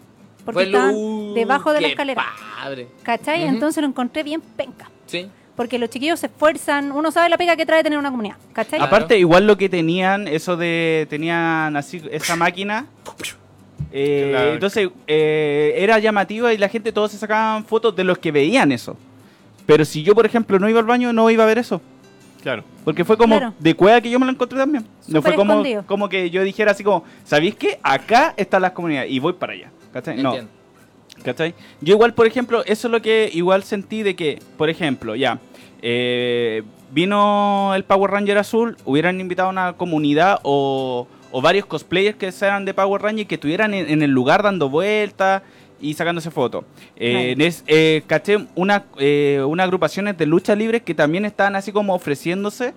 [0.44, 2.24] Porque Fue lo- estaban debajo de la qué escalera.
[2.62, 2.88] Padre.
[3.02, 3.44] ¿Cachai?
[3.44, 4.90] Entonces lo encontré bien penca.
[5.07, 5.28] Sí.
[5.57, 8.37] Porque los chiquillos se esfuerzan, uno sabe la pega que trae tener una comunidad.
[8.52, 8.78] ¿Cachai?
[8.78, 8.85] Claro.
[8.87, 11.07] Aparte, igual lo que tenían, eso de.
[11.11, 12.87] Tenían así esa máquina.
[13.92, 14.52] eh, Claro.
[14.55, 18.72] Entonces, eh, era llamativa y la gente todos se sacaban fotos de los que veían
[18.72, 18.96] eso.
[19.66, 21.81] Pero si yo, por ejemplo, no iba al baño, no iba a ver eso.
[22.42, 22.64] Claro.
[22.85, 23.55] Porque fue como Claro.
[23.59, 24.85] de cueva que yo me lo encontré también.
[25.07, 25.85] No fue como, escondido.
[25.87, 27.78] como que yo dijera así como, ¿sabéis qué?
[27.83, 29.70] Acá están las comunidades y voy para allá.
[29.92, 30.22] ¿Cachai?
[30.22, 30.31] No.
[30.31, 30.50] Entiendo.
[31.24, 31.55] ¿Cachai?
[31.81, 35.38] Yo igual, por ejemplo, eso es lo que igual sentí de que, por ejemplo, ya,
[35.83, 42.16] eh, vino el Power Ranger azul, hubieran invitado a una comunidad o, o varios cosplayers
[42.16, 45.42] que sean de Power Ranger que estuvieran en, en el lugar dando vueltas
[45.81, 46.64] y sacándose fotos.
[46.96, 47.35] Eh,
[47.66, 52.72] eh, caché una, eh, unas agrupaciones de lucha libre que también estaban así como ofreciéndose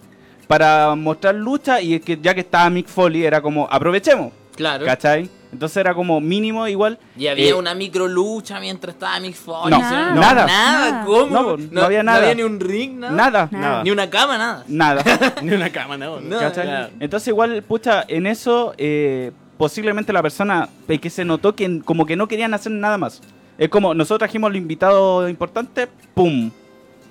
[0.47, 4.85] para mostrar lucha y es que ya que estaba Mick Foley era como aprovechemos, Claro.
[4.85, 5.29] ¿cachai?
[5.55, 6.99] Entonces era como mínimo igual.
[7.17, 9.71] Y había eh, una micro lucha mientras estaba Mick Foley.
[9.71, 9.79] No.
[9.79, 10.13] Nada.
[10.13, 10.45] nada.
[10.45, 11.27] Nada, ¿cómo?
[11.27, 12.19] No, no había nada.
[12.19, 13.13] No había ni un ring, nada.
[13.13, 13.83] Nada, Nada.
[13.83, 14.63] Ni una cama, nada.
[14.67, 15.03] nada.
[15.41, 16.19] Ni una cama, no.
[16.19, 16.65] No, ¿cachai?
[16.65, 16.89] claro.
[16.99, 20.67] Entonces igual, pucha, en eso eh, posiblemente la persona
[21.01, 23.21] que se notó que como que no querían hacer nada más.
[23.57, 26.51] Es como nosotros trajimos los invitados importantes, ¡pum!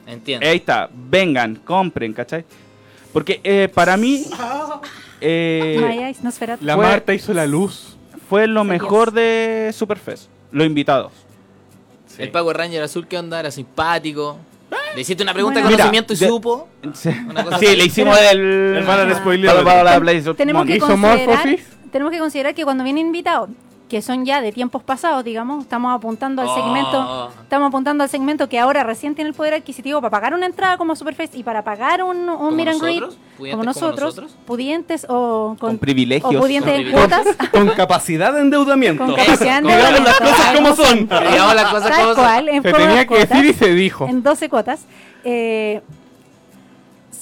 [0.06, 0.46] Entiendo.
[0.46, 2.44] Ahí está, vengan, compren, ¿cachai?
[3.14, 4.26] Porque eh, para mí
[5.20, 6.14] eh.
[6.60, 7.96] La Fue- Marta hizo la luz.
[8.28, 11.12] Fue lo Sí, mejor de Superfest, los invitados.
[12.18, 13.40] El Power Ranger azul, ¿qué onda?
[13.40, 14.38] Era simpático.
[14.94, 15.70] Le hiciste una pregunta Bueno.
[15.70, 16.68] de conocimiento Mira, y supo.
[16.94, 18.38] Sí, le hicimos el...
[18.78, 19.14] El Ah.
[19.16, 19.50] spoiler.
[19.50, 20.00] Para- para
[20.36, 20.76] tenemos que Monkey.
[20.76, 21.58] ¿Hizo considerar,
[21.90, 23.50] tenemos que considerar que cuando vienen invitados
[23.88, 26.54] que son ya de tiempos pasados, digamos, estamos apuntando al Oh.
[26.54, 30.46] segmento, estamos apuntando al segmento que ahora recién tiene el poder adquisitivo para pagar una
[30.46, 33.18] entrada como Superfest y para pagar un, un ¿Como meet and greet nosotros?
[33.36, 34.36] ¿Pudientes como como nosotros, nosotros?
[34.46, 36.34] pudientes o Con privilegios.
[36.34, 37.24] o pudientes Con en privilegios.
[37.36, 39.04] cuotas, Con capacidad de endeudamiento.
[39.04, 41.08] con capacidad de Digamos las endeudamiento, cosas como son.
[41.56, 42.14] las cosas como son.
[42.24, 44.06] cual, en Se tenía que cuotas decir y se dijo.
[44.08, 44.86] en 12 cuotas.
[45.24, 45.82] eh,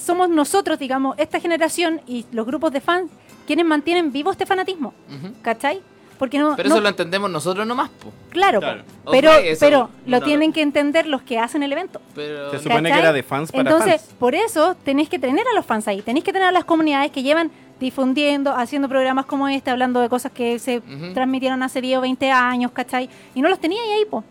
[0.05, 3.09] somos nosotros, digamos, esta generación y los grupos de fans
[3.47, 5.33] quienes mantienen vivo este fanatismo, Ujú.
[5.41, 5.81] ¿cachai?
[6.19, 8.11] Porque no, Pero no- eso lo entendemos nosotros nomás, po.
[8.29, 9.11] claro, po.
[9.11, 11.99] Pero, pero lo no- tienen que entender los que hacen el evento.
[12.15, 12.93] Pero Se supone ¿cachai?
[12.93, 14.15] que era de fans para Entonces, fans.
[14.19, 17.11] por eso tenéis que tener a los fans ahí, tenéis que tener a las comunidades
[17.11, 20.81] que llevan difundiendo, haciendo programas como este, hablando de cosas que se
[21.13, 23.09] transmitieron hace 10 o 20 años, ¿cachai?
[23.35, 24.23] Y no los tenía ahí, po.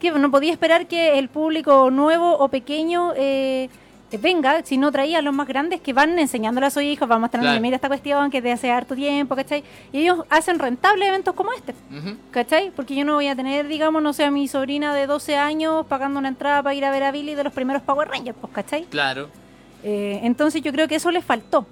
[0.00, 3.68] Que no podía esperar que el público nuevo o pequeño eh,
[4.12, 7.20] venga, si no traía a los más grandes que van enseñándole a sus hijos, van
[7.20, 7.60] mostrando, Claro.
[7.60, 9.64] mira esta cuestión que de hace harto tiempo, ¿cachai?
[9.92, 11.72] Y ellos hacen rentables eventos como este.
[11.90, 12.16] Ujú.
[12.30, 12.70] ¿Cachai?
[12.70, 15.84] Porque yo no voy a tener, digamos, no sé, a mi sobrina de 12 años
[15.86, 18.52] pagando una entrada para ir a ver a Billy de los primeros Power Rangers, pues,
[18.52, 18.84] ¿cachai?
[18.84, 19.28] Claro.
[19.82, 21.66] Eh, entonces yo creo que eso les faltó.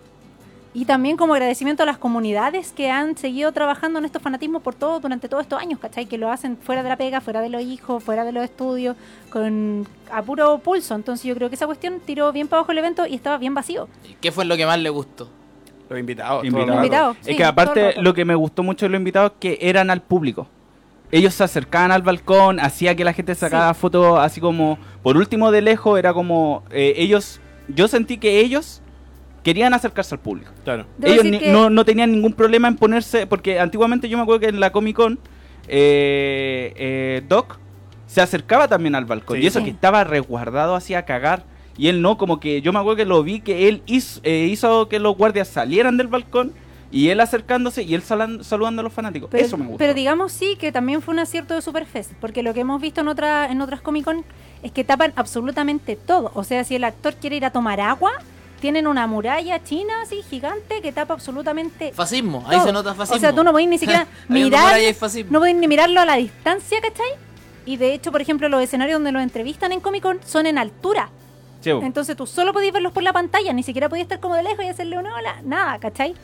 [0.77, 4.75] Y también como agradecimiento a las comunidades que han seguido trabajando en estos fanatismos por
[4.75, 6.07] todo, durante todos estos años, ¿cachai?
[6.07, 8.97] Que lo hacen fuera de la pega, fuera de los hijos, fuera de los estudios,
[9.31, 10.97] con a puro pulso.
[10.97, 13.55] Entonces yo creo que esa cuestión tiró bien para abajo el evento y estaba bien
[13.55, 13.89] vacío.
[14.03, 15.31] ¿Y ¿Qué fue lo que más le gustó?
[15.89, 16.43] Los invitados.
[16.43, 17.19] el Invitados.
[17.21, 20.03] es sí, que aparte lo que me gustó mucho de los invitados que eran al
[20.03, 20.49] público.
[21.13, 25.53] Ellos se acercaban al balcón, hacía que la gente sacara fotos así como, por último
[25.53, 28.83] de lejos, era como, eh, ellos, yo sentí que ellos
[29.45, 30.51] querían acercarse al público.
[30.65, 30.87] Claro.
[30.99, 34.23] Debo ellos ni- que- no, no tenían ningún problema en ponerse, porque antiguamente yo me
[34.25, 35.19] acuerdo que en la Comic Con,
[35.69, 37.59] eh, eh, Doc
[38.07, 39.45] se acercaba también al balcón, Sí.
[39.45, 39.67] y eso Sí.
[39.67, 41.45] que estaba resguardado así a cagar.
[41.77, 44.47] Y él no, como que yo me acuerdo que lo vi que él hizo, eh,
[44.51, 46.53] hizo que los guardias salieran del balcón
[46.93, 49.29] y él acercándose y él salan- saludando a los fanáticos.
[49.33, 49.79] Pero, Eso me gustó.
[49.79, 53.01] pero digamos sí que también fue un acierto de Superfest, porque lo que hemos visto
[53.01, 54.25] en otra en otras Comic Con
[54.63, 56.31] es que tapan absolutamente todo.
[56.35, 58.13] O sea, si el actor quiere ir a tomar agua,
[58.61, 62.45] tienen una muralla china así gigante que tapa absolutamente Fascismo.
[62.47, 63.17] Ahí se nota fascismo.
[63.17, 64.77] O sea, tú no podés ni siquiera mirar,
[65.31, 67.07] no podés ni mirarlo a la distancia, ¿cachai?
[67.67, 70.59] Y de hecho, por ejemplo, los escenarios donde los entrevistan en Comic Con son en
[70.59, 71.09] altura.
[71.67, 74.63] Entonces tú solo podías verlos por la pantalla, ni siquiera podías estar como de lejos
[74.67, 76.15] y hacerle una ola, nada, ¿cachai?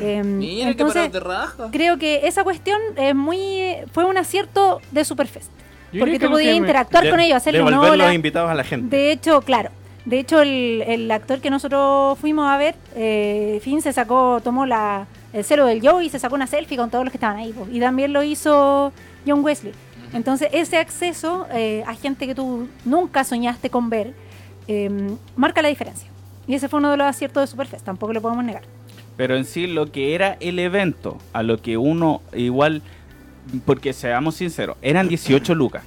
[0.00, 1.68] Em, Mira entonces, de raja.
[1.70, 5.50] creo que esa cuestión es muy fue un acierto de Superfest.
[5.92, 8.04] Yo porque que tú podías que me- interactuar con ellos, hacerle una Devolver ola.
[8.06, 8.96] los invitados a la gente.
[8.96, 9.68] De hecho, claro.
[10.06, 14.64] De hecho, el, el actor que nosotros fuimos a ver, eh, Finn se sacó, tomó
[14.64, 17.38] la, el celo del Joe y se sacó una selfie con todos los que estaban
[17.38, 17.52] ahí.
[17.72, 18.92] Y también lo hizo
[19.26, 19.72] John Wesley.
[20.12, 24.14] Entonces, ese acceso eh, a gente que tú nunca soñaste con ver,
[24.68, 24.88] eh,
[25.34, 26.08] marca la diferencia.
[26.46, 28.62] Y ese fue uno de los aciertos de Superfest, tampoco lo podemos negar.
[29.16, 32.82] Pero en sí lo que era el evento, a lo que uno igual,
[33.64, 35.82] porque seamos sinceros, eran 18 lucas.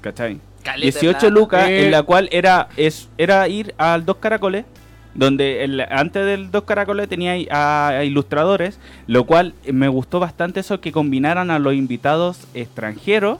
[0.00, 0.40] ¿Cachai?
[0.62, 1.28] Caleta 18 plata.
[1.34, 1.84] lucas, Eh.
[1.86, 4.64] en la cual era es era ir al Dos Caracoles,
[5.14, 10.60] donde el- antes del Dos Caracoles tenía a, a ilustradores, lo cual me gustó bastante
[10.60, 13.38] eso que combinaran a los invitados extranjeros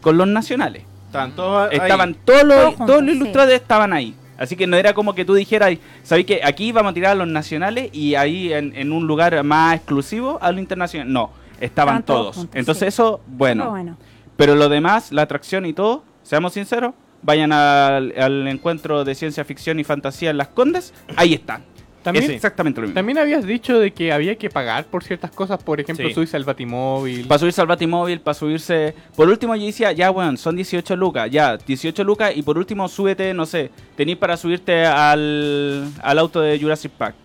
[0.00, 0.84] con los nacionales.
[1.06, 1.76] Estaban todos ahí.
[1.78, 3.16] Estaban todos los, Todos todos los sí.
[3.16, 4.14] ilustradores estaban ahí.
[4.38, 7.14] Así que no era como que tú dijeras, ¿sabéis que aquí vamos a tirar a
[7.14, 11.12] los nacionales y ahí en, en un lugar más exclusivo a lo internacional?
[11.12, 11.30] No,
[11.60, 12.36] estaban Estaban todos todos.
[12.36, 12.86] juntos, Entonces sí.
[12.88, 13.64] eso, bueno.
[13.64, 13.96] Pero bueno.
[14.36, 19.44] Pero lo demás, la atracción y todo, seamos sinceros, vayan al, al encuentro de ciencia
[19.44, 21.64] ficción y fantasía en Las Condes, ahí están.
[22.04, 22.94] También, es exactamente lo mismo.
[22.94, 26.14] también habías dicho de que había que pagar por ciertas cosas, por ejemplo, Sí.
[26.14, 27.26] subirse al batimóvil.
[27.26, 28.94] Para subirse al Batimóvil, para subirse...
[29.16, 32.88] Por último yo decía, ya, weón, son 18 lucas, ya, 18 lucas y por último
[32.88, 37.16] súbete, no sé, tenéis para subirte al, al auto de Jurassic Park,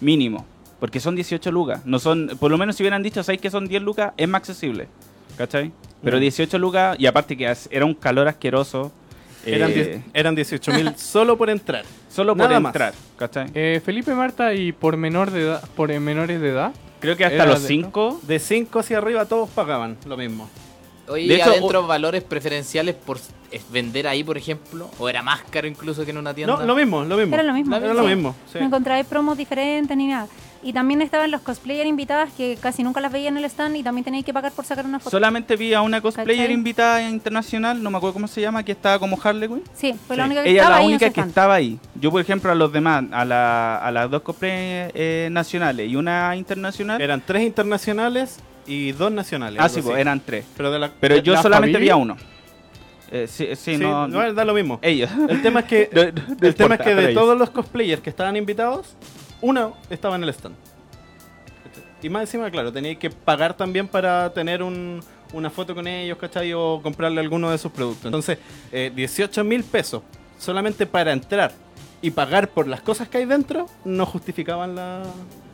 [0.00, 0.46] mínimo.
[0.80, 2.30] Porque son 18 lucas, no son...
[2.40, 4.12] Por lo menos si hubieran dicho, ¿sabéis que son 10 lucas?
[4.16, 4.88] Es más accesible,
[5.36, 5.70] ¿cachai?
[6.04, 6.20] Pero Mm.
[6.20, 8.92] 18 lucas, y aparte que era un calor asqueroso.
[9.46, 11.84] Eran, eh, eran 18 mil solo por entrar.
[12.08, 12.70] Solo por Nada más.
[12.74, 13.50] entrar, ¿cachai?
[13.54, 16.72] Eh, Felipe Marta y por menor de edad, por menores de edad.
[17.00, 18.20] Creo que hasta los de- 5.
[18.22, 20.48] De 5 hacia arriba todos pagaban lo mismo.
[21.08, 23.18] Oye, De ¿y hecho, adentro valores preferenciales por
[23.70, 24.90] vender ahí, por ejemplo?
[24.98, 26.56] ¿O era más caro incluso que en una tienda?
[26.56, 27.34] No, lo mismo, lo mismo.
[27.34, 27.76] Era lo mismo.
[27.76, 28.08] Era lo sí.
[28.14, 28.34] mismo.
[28.50, 28.58] sí.
[28.58, 30.26] No encontráis promos diferentes ni nada.
[30.64, 33.82] Y también estaban los cosplayers invitadas que casi nunca las veía en el stand y
[33.82, 35.10] también tenéis que pagar por sacar una foto.
[35.10, 36.54] Solamente vi a una cosplayer ¿Cachai?
[36.54, 39.62] invitada internacional, no me acuerdo cómo se llama, que estaba como Harley Quinn.
[39.74, 40.26] Sí, fue la Sí.
[40.28, 41.28] única que Ella es estaba la única que stand.
[41.28, 41.78] estaba ahí.
[42.00, 45.96] Yo, por ejemplo, a los demás, a, la- a las dos cosplayers eh, nacionales y
[45.96, 46.98] una internacional.
[47.00, 49.60] Eran tres internacionales y dos nacionales.
[49.62, 50.46] ah, sí, pues, eran tres.
[50.56, 52.16] Pero, de la, Pero de yo la solamente vi a uno.
[53.12, 54.08] Eh, sí, sí, Sí, no.
[54.08, 54.78] no, da lo mismo.
[54.80, 55.10] Ellos.
[55.28, 57.22] El tema es que, No- no el tema importa, es que de ellos.
[57.22, 58.96] todos los cosplayers que estaban invitados,
[59.44, 60.56] uno estaba en el stand.
[62.02, 65.00] Y más encima, claro, teníais que pagar también para tener un-
[65.32, 66.52] una foto con ellos, ¿cachai?
[66.52, 68.06] O comprarle alguno de sus productos.
[68.06, 68.38] Entonces,
[68.72, 70.02] eh, 18 mil pesos
[70.38, 71.52] solamente para entrar
[72.02, 75.02] y pagar por las cosas que hay dentro no justificaban la,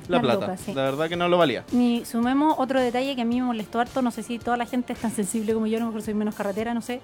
[0.08, 0.56] la plata.
[0.56, 0.72] sí.
[0.74, 1.64] La verdad que no lo valía.
[1.72, 4.66] Y sumemos otro detalle que a mí me molestó harto, no sé si toda la
[4.66, 7.00] gente es tan sensible como yo, a lo mejor soy menos carretera, no sé.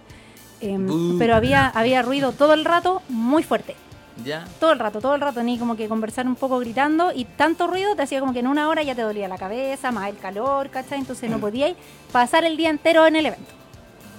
[0.61, 3.77] Em, pero había, había ruido todo el rato, muy fuerte.
[4.25, 4.45] ¿Ya?
[4.59, 7.67] Todo el rato, todo el rato, ni como que conversar un poco gritando y tanto
[7.67, 10.17] ruido te hacía como que en una hora ya te dolía la cabeza, más el
[10.17, 10.99] calor, ¿cachai?
[10.99, 11.77] Entonces no podíais
[12.13, 13.53] pasar el día entero en el evento.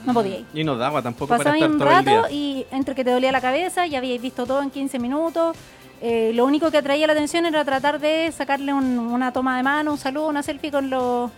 [0.05, 0.45] No podíais.
[0.53, 2.21] Y no daba tampoco para Pasabais estar un todo el día.
[2.21, 5.57] rato y entre que te dolía la cabeza, ya habíais visto todo en 15 minutos.
[5.99, 9.63] Eh, lo único que atraía la atención era tratar de sacarle un- una toma de
[9.63, 11.31] mano, un saludo, una selfie con los,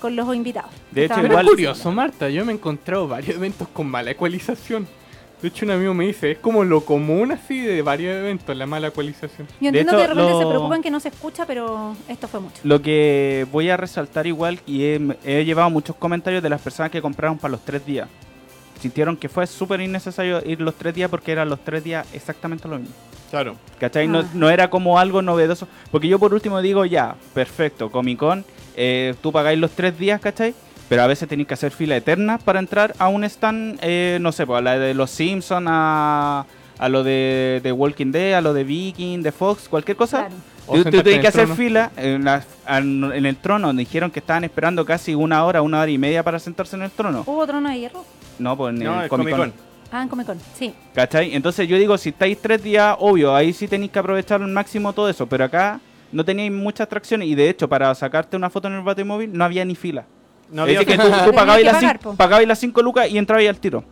[0.00, 0.70] con los invitados.
[0.90, 2.28] De hecho, Estaban Pero igual- es curioso, Marta.
[2.28, 4.88] Yo me he encontrado varios eventos con mala ecualización.
[5.42, 8.66] De hecho, un amigo me dice, es como lo común así de varios eventos, la
[8.66, 9.48] mala ecualización.
[9.60, 12.40] Yo entiendo hecho, que de repente se preocupan que no se escucha, pero esto fue
[12.40, 12.56] mucho.
[12.62, 16.90] Lo que voy a resaltar igual, y he, he llevado muchos comentarios de las personas
[16.92, 18.08] que compraron para los tres días.
[18.80, 22.66] Sintieron que fue súper innecesario ir los tres días porque eran los tres días exactamente
[22.68, 22.94] lo mismo.
[23.30, 23.56] Claro.
[23.78, 24.08] ¿Cachai?
[24.08, 24.24] No, Ah.
[24.34, 25.68] no era como algo novedoso.
[25.90, 28.44] Porque yo por último digo, ya, perfecto, Comic Con,
[28.76, 30.54] eh, tú pagáis los tres días, ¿cachai?
[30.90, 34.32] Pero a veces tenéis que hacer fila eterna para entrar a un stand, eh, no
[34.32, 36.44] sé, pues a la de los Simpsons, a,
[36.78, 40.26] a lo de, de Walking Dead, a lo de Viking, de Fox, cualquier cosa.
[40.26, 40.34] Claro.
[40.66, 41.54] Tú, tú tenías en que hacer trono.
[41.56, 43.72] fila en, la- en el trono.
[43.72, 46.90] Dijeron que estaban esperando casi una hora, una hora y media para sentarse en el
[46.90, 47.22] trono.
[47.26, 48.04] ¿Hubo trono de hierro?
[48.40, 49.38] No, pues en No, el Comic Con.
[49.38, 49.70] Comic Con.
[49.92, 50.74] Ah, en Comic Con, sí.
[50.94, 51.34] ¿Cachai?
[51.34, 54.92] Entonces yo digo, si estáis tres días, obvio, ahí sí tenéis que aprovechar al máximo
[54.92, 55.26] todo eso.
[55.28, 55.80] Pero acá
[56.12, 59.44] no tenéis muchas atracciones y de hecho para sacarte una foto en el Batimóvil no
[59.44, 60.04] había ni fila.
[60.50, 62.14] No es había decir, que tú, tú pagabas, las pagar, cin- po.
[62.14, 63.84] pagabas las 5 lucas y entrabas al tiro.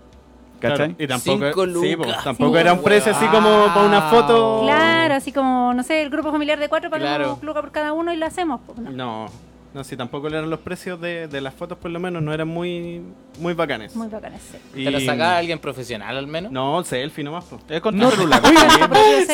[0.61, 0.97] Claro, ¿Cachai?
[0.99, 2.25] Y tampoco, Cinco sí, lucas.
[2.25, 2.61] tampoco Sí.
[2.61, 4.63] era un precio así como para una foto.
[4.65, 7.39] Claro, así como, no sé, el grupo familiar de cuatro pagamos Claro.
[7.43, 8.61] lucas por cada uno y lo hacemos.
[8.67, 8.91] pues, no.
[8.91, 9.27] No,
[9.79, 12.49] no, si tampoco eran los precios de, de las fotos, por lo menos, no eran
[12.49, 13.01] muy,
[13.39, 13.95] muy bacanes.
[13.95, 14.59] Muy bacanes, sí.
[14.75, 16.51] Y- ¿Te lo sacaba alguien profesional al menos?
[16.51, 17.45] No, selfie nomás.
[17.45, 17.61] po.
[17.69, 18.43] Es con No, celular.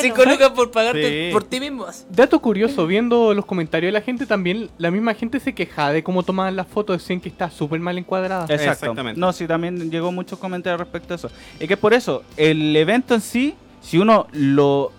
[0.02, 1.32] Cinco lucas por pagarte Sí.
[1.32, 1.86] por ti mismo.
[2.10, 6.02] Dato curioso, viendo los comentarios de la gente también, la misma gente se quejaba de
[6.02, 8.44] cómo tomaban las fotos, decían que está súper mal encuadrada.
[8.44, 8.70] Exacto.
[8.72, 9.18] Exactamente.
[9.18, 11.30] No, sí, también llegó muchos comentarios respecto a eso.
[11.58, 14.92] Es que por eso, el evento en sí, si uno lo.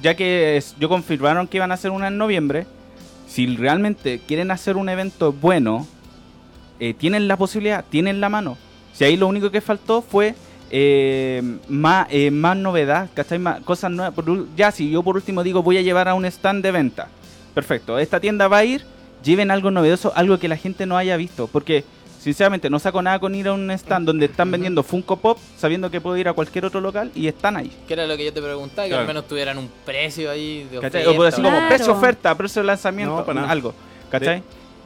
[0.00, 2.66] Ya que es- yo confirmaron que iban a hacer una en noviembre,
[3.32, 5.86] si realmente quieren hacer un evento bueno,
[6.78, 8.58] eh, tienen la posibilidad, tienen la mano.
[8.92, 10.34] Si ahí lo único que faltó fue
[10.70, 13.40] eh, más, eh, más novedad, ¿cachai?
[13.64, 14.12] Cosas nuevas.
[14.12, 17.08] Por ya, si yo por último digo voy a llevar a un stand de venta,
[17.54, 18.84] perfecto, esta tienda va a ir,
[19.24, 21.84] lleven algo novedoso, algo que la gente no haya visto, porque
[22.22, 25.90] sinceramente no saco nada con ir a un stand donde están vendiendo Funko Pop, sabiendo
[25.90, 27.70] que puedo ir a cualquier otro local y están ahí.
[27.88, 29.00] Que era lo que yo te preguntaba, que Claro.
[29.02, 31.02] al menos tuvieran un precio ahí de ¿Cachai?
[31.02, 31.10] oferta.
[31.10, 31.68] O por así como Claro.
[31.68, 33.52] precio oferta, precio de lanzamiento, No, para nada.
[33.52, 33.74] algo.
[34.10, 34.42] ¿Cachai?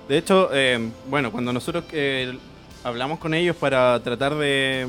[0.09, 2.38] De hecho, eh, bueno, cuando nosotros eh,
[2.85, 4.87] hablamos con ellos para tratar de,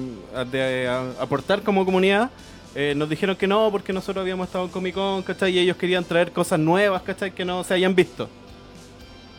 [0.51, 2.29] de a- aportar como comunidad,
[2.75, 5.51] eh, nos dijeron que no, porque nosotros habíamos estado en Comic Con, ¿cachai?
[5.51, 7.31] Y ellos querían traer cosas nuevas, ¿cachai?
[7.31, 8.29] Que no se hayan visto.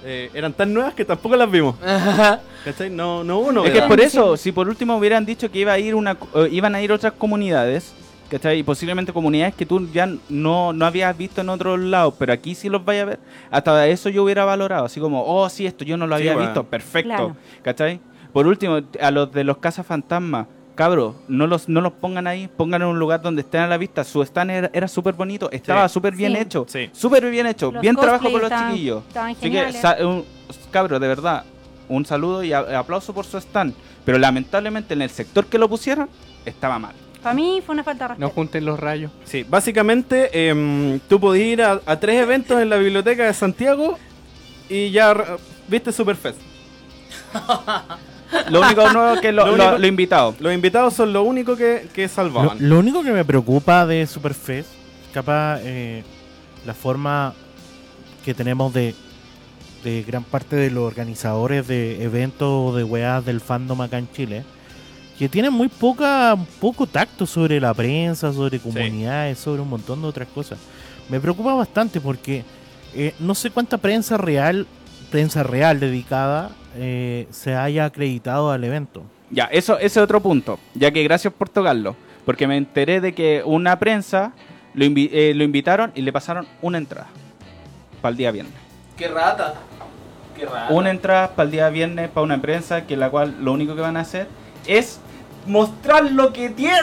[0.04, 1.74] Eh, eran tan nuevas que tampoco las vimos,
[2.64, 2.88] ¿cachai?
[2.90, 5.78] No, no hubo Es que por eso, si por último hubieran dicho que iba a
[5.78, 7.92] ir una, eh, iban a ir otras comunidades,
[8.30, 8.60] ¿cachai?
[8.60, 12.54] Y posiblemente comunidades que tú ya no, no habías visto en otros lados, pero aquí
[12.54, 13.18] sí los vaya a ver,
[13.50, 16.34] hasta eso yo hubiera valorado, así como, oh, sí, esto yo no lo Sí, había
[16.34, 16.48] bueno.
[16.48, 17.36] visto, perfecto, Claro.
[17.62, 18.00] ¿cachai?
[18.32, 20.46] Por último, a los de los cazafantasmas,
[20.78, 23.76] cabros, no los, no los pongan ahí, pongan en un lugar donde estén a la
[23.78, 26.38] vista, su stand era, era súper bonito, estaba súper bien Sí.
[26.38, 26.88] hecho, Sí.
[26.92, 29.02] súper bien hecho, Los bien trabajo por los estaban- chiquillos.
[29.08, 30.24] estaban Así que, un-
[30.70, 31.42] cabros, de verdad,
[31.88, 33.74] un saludo y a- aplauso por su stand.
[34.04, 36.08] Pero lamentablemente en el sector que lo pusieron,
[36.46, 36.94] estaba mal.
[37.24, 38.34] Para mí fue una falta de No respeto.
[38.36, 39.10] junten los rayos.
[39.24, 43.98] Sí, básicamente em, tú podías ir a, a tres eventos en la biblioteca de Santiago
[44.68, 45.12] y ya
[45.66, 46.38] viste Superfest.
[48.50, 50.34] Lo único nuevo es que lo, Lo lo- único- lo invitado.
[50.38, 52.58] Los invitados son lo único que, que salvaban.
[52.60, 54.68] lo único que me preocupa de Superfest,
[55.12, 56.02] capaz eh,
[56.66, 57.34] la forma
[58.24, 58.94] que tenemos de,
[59.84, 64.10] de gran parte de los organizadores de eventos o de weas del fandom acá en
[64.12, 64.44] Chile,
[65.18, 70.08] que tienen muy poca poco tacto sobre la prensa, sobre comunidades, sobre un montón de
[70.08, 70.58] otras cosas.
[71.08, 72.44] Me preocupa bastante porque
[72.94, 74.66] eh, no sé cuánta prensa real,
[75.10, 79.02] prensa real dedicada, eh, se haya acreditado al evento.
[79.30, 80.58] Ya, eso ese es otro punto.
[80.74, 81.96] Ya que gracias por tocarlo.
[82.24, 84.32] Porque me enteré de que una prensa
[84.74, 87.08] lo, invi- eh, lo invitaron y le pasaron una entrada.
[88.00, 88.54] Para el día viernes.
[88.96, 89.54] Qué rata.
[90.36, 90.68] Qué rata.
[90.72, 93.80] Una entrada para el día viernes para una prensa que la cual lo único que
[93.80, 94.28] van a hacer
[94.66, 95.00] es
[95.46, 96.78] mostrar lo que tienen.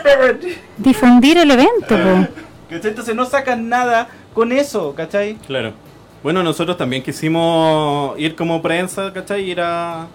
[0.77, 1.87] Difundir el evento.
[2.69, 2.89] ¿Cachai?
[2.89, 5.35] Entonces no sacan nada con eso, ¿cachai?
[5.47, 5.73] Claro.
[6.25, 9.47] Bueno, nosotros también quisimos ir como prensa, ¿cachai?
[9.47, 10.07] Ir a,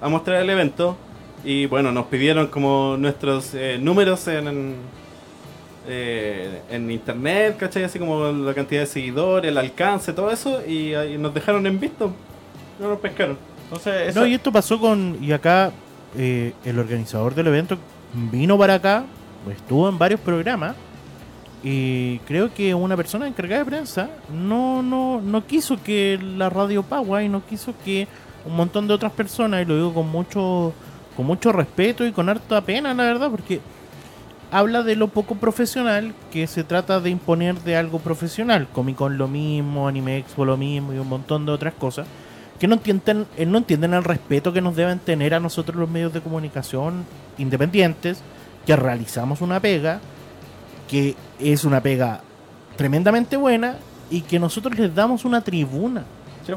[0.00, 0.96] a mostrar el evento.
[1.44, 4.74] Y bueno, nos pidieron como nuestros eh, números en, en,
[5.88, 7.82] eh, en internet, ¿cachai?
[7.82, 10.64] Así como la cantidad de seguidores, el alcance, todo eso.
[10.64, 12.12] Y, ahí nos dejaron en visto.
[12.78, 13.36] No nos pescaron.
[13.64, 15.18] Entonces, eso, No, y esto pasó con.
[15.20, 15.72] Y acá
[16.16, 17.76] eh, el organizador del evento
[18.30, 19.04] vino para acá,
[19.50, 20.76] estuvo en varios programas.
[21.62, 26.82] Y creo que una persona encargada de prensa no, no, no quiso que la radio
[26.82, 28.06] Pagua y no quiso que
[28.44, 30.72] un montón de otras personas, y lo digo con mucho,
[31.16, 33.60] con mucho respeto y con harta pena, la verdad, porque
[34.50, 38.68] habla de lo poco profesional que se trata de imponer de algo profesional.
[38.72, 42.06] Comic Con lo mismo, Anime Expo lo mismo y un montón de otras cosas
[42.58, 45.90] que no entienden, eh, no entienden el respeto que nos deben tener a nosotros los
[45.90, 47.04] medios de comunicación
[47.38, 48.22] independientes,
[48.64, 50.00] que realizamos una pega,
[50.88, 52.20] que es una pega
[52.76, 53.76] tremendamente buena
[54.10, 56.04] y que nosotros les damos una tribuna.
[56.46, 56.52] Sí.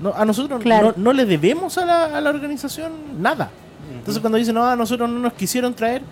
[0.00, 0.94] No, a nosotros Claro.
[0.96, 3.50] no, no le debemos a la, a la organización nada.
[3.98, 6.02] Entonces cuando dicen, no, a nosotros no nos quisieron traer,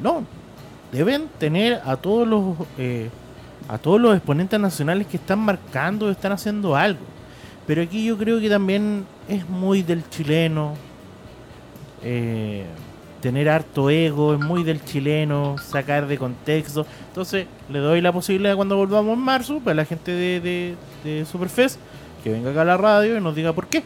[0.00, 0.22] no,
[0.92, 3.10] deben tener a todos los eh,
[3.68, 7.00] a todos los exponentes nacionales que están marcando, están haciendo algo.
[7.66, 10.74] Pero aquí yo creo que también es muy del chileno
[12.02, 12.64] eh,
[13.22, 16.84] tener harto ego, es muy del chileno, sacar de contexto.
[17.08, 21.24] Entonces le doy la posibilidad cuando volvamos en marzo para la gente de, de, de
[21.24, 21.78] Superfest
[22.22, 23.82] que venga acá a la radio y nos diga por qué.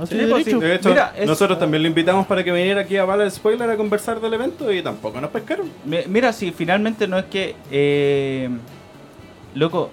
[0.00, 0.54] Así Sí, de pues, sí.
[0.54, 3.68] De hecho, Mira, es- nosotros también lo invitamos para que viniera aquí a Bala Spoiler
[3.68, 5.68] a conversar del evento y tampoco nos pescaron.
[5.84, 7.56] Mi- Mira, si finalmente no es que.
[7.70, 8.48] eh,
[9.54, 9.90] loco,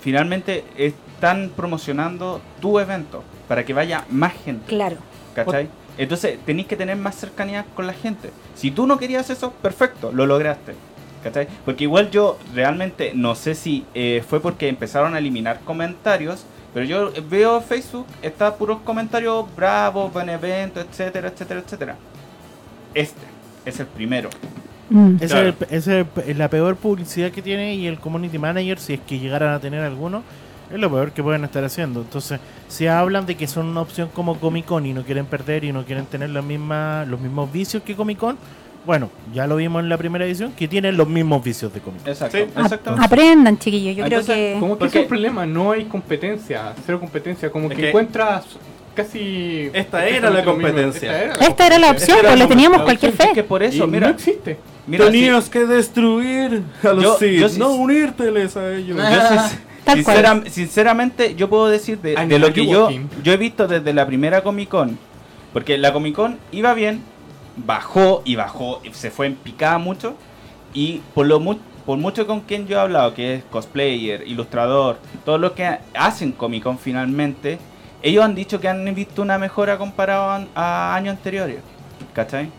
[0.00, 4.96] finalmente están promocionando tu evento para que vaya más gente, Claro.
[5.34, 5.68] ¿cachai?
[5.98, 8.30] Entonces tenéis que tener más cercanía con la gente.
[8.54, 10.74] Si tú no querías eso, perfecto, lo lograste.
[11.22, 11.48] ¿Cachai?
[11.64, 16.84] Porque igual yo realmente no sé si eh, fue porque empezaron a eliminar comentarios, pero
[16.86, 21.96] yo veo Facebook, está puros comentarios bravos, buen evento, etcétera, etcétera, etcétera.
[22.94, 23.20] Este
[23.64, 24.28] es el primero.
[24.90, 25.16] Mm.
[25.20, 25.48] Esa Claro.
[25.48, 28.94] es, el- esa es el- la peor publicidad que tiene y el community manager, si
[28.94, 30.22] es que llegaran a tener alguno,
[30.72, 32.00] es lo peor que pueden estar haciendo.
[32.00, 35.64] Entonces, si hablan de que son una opción como Comic Con y no quieren perder
[35.64, 38.36] y no quieren tener la misma, los mismos vicios que Comic Con,
[38.84, 42.02] bueno, ya lo vimos en la primera edición, que tienen los mismos vicios de Comic
[42.02, 42.10] Con.
[42.12, 42.44] Exacto, Sí.
[42.56, 43.04] exactamente.
[43.06, 43.96] Aprendan, chiquillos.
[43.96, 44.60] Yo Entonces, creo que.
[44.60, 47.88] Como que Porque- es el problema, no hay competencia, cero competencia, como Es que, que-
[47.88, 48.44] encuentras
[48.94, 49.70] casi...
[49.74, 51.32] Esta era la competencia.
[51.34, 52.84] Esta era la opción, pues le la teníamos opción.
[52.98, 53.44] cualquier Es que fe.
[53.44, 54.56] por eso, Y mira, no existe.
[54.86, 58.96] mira, Tenías que destruir a los Yo- Sith, yo sí- no unírteles a ellos.
[58.96, 59.04] Yo
[59.86, 60.16] Tal cual.
[60.16, 62.88] sincera- sinceramente, yo puedo decir de, lo que yo,
[63.22, 64.98] yo he visto desde la primera Comic Con.
[65.52, 67.00] Porque la Comic Con iba bien,
[67.56, 70.14] bajó y bajó, se fue en picada mucho.
[70.74, 71.56] Y por lo mu-
[71.86, 76.32] por mucho con quien yo he hablado, que es cosplayer, ilustrador, todos los que hacen
[76.32, 77.58] Comic Con finalmente,
[78.02, 81.58] ellos han dicho que han visto una mejora comparado a, a años anteriores.
[82.12, 82.50] ¿Cachai?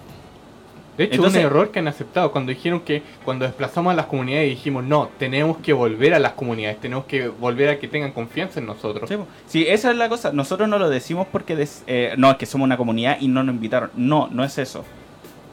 [0.98, 4.08] De hecho, Entonces- un error que han aceptado cuando dijeron que cuando desplazamos a las
[4.08, 8.12] comunidades dijimos no, tenemos que volver a las comunidades, tenemos que volver a que tengan
[8.12, 9.08] confianza en nosotros.
[9.08, 9.16] Sí.
[9.48, 10.32] Sí, esa es la cosa.
[10.34, 13.44] Nosotros no lo decimos porque des- eh, no es que somos una comunidad y no
[13.44, 13.92] nos invitaron.
[13.96, 14.84] No, no es eso.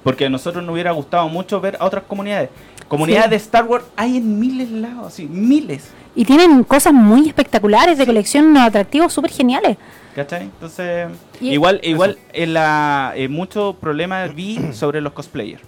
[0.03, 2.49] Porque a nosotros nos hubiera gustado mucho ver a otras comunidades.
[2.89, 3.31] Comunidades Sí.
[3.31, 5.91] de Star Wars hay en miles lados, sí, miles.
[6.15, 9.77] Y tienen cosas muy espectaculares de colección, unos atractivos súper geniales.
[10.15, 10.43] ¿Cachai?
[10.45, 11.09] Entonces,
[11.41, 15.63] Y- igual, igual en la, eh, muchos problemas vi sobre los cosplayers.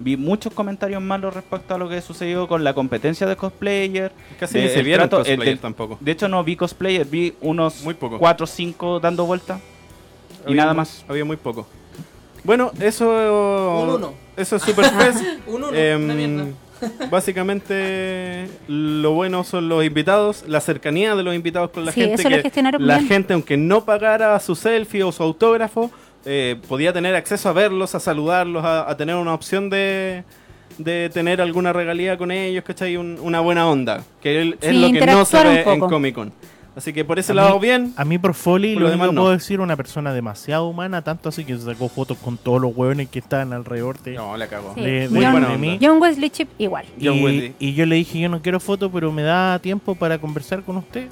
[0.00, 4.12] Vi muchos comentarios malos respecto a lo que sucedió con la competencia de cosplayer.
[4.38, 5.98] Casi de- ni se vieron trato- del- tampoco.
[6.00, 8.18] De hecho, no vi cosplayer, vi unos Muy poco.
[8.18, 9.60] 4 o 5 dando vueltas.
[10.46, 11.04] Y nada muy- más.
[11.08, 11.66] Había muy poco.
[12.44, 13.08] Bueno, eso.
[13.82, 14.14] Un uno.
[14.36, 15.20] Eso es Superfest.
[15.48, 16.46] Un uno, una mierda.
[17.10, 22.22] Básicamente, lo bueno son los invitados, la cercanía de los invitados con la Sí, gente.
[22.22, 23.08] que la bien.
[23.08, 25.90] gente, aunque no pagara su selfie o su autógrafo,
[26.24, 30.24] eh, podía tener acceso a verlos, a saludarlos, a, a tener una opción de,
[30.76, 32.96] de tener alguna regalía con ellos, ¿cachai?
[32.96, 35.80] Un- una buena onda, que es Sí, lo que no se ve en.
[35.80, 36.32] Comic Con.
[36.78, 37.92] Así que por ese A lado, mí- bien.
[37.96, 39.20] A mí por Foley Por lo lo único demás, que no.
[39.22, 42.74] puedo decir una persona demasiado humana, tanto así que se sacó fotos con todos los
[42.76, 44.72] hueones que estaban alrededor de, No, la cagó.
[44.76, 44.80] Sí.
[44.82, 45.78] de- Muy de- buena de mí.
[45.82, 46.86] John Wesley Chip igual.
[47.02, 50.18] John Y, y yo le dije, yo no quiero foto, pero me da tiempo para
[50.18, 51.08] conversar con usted.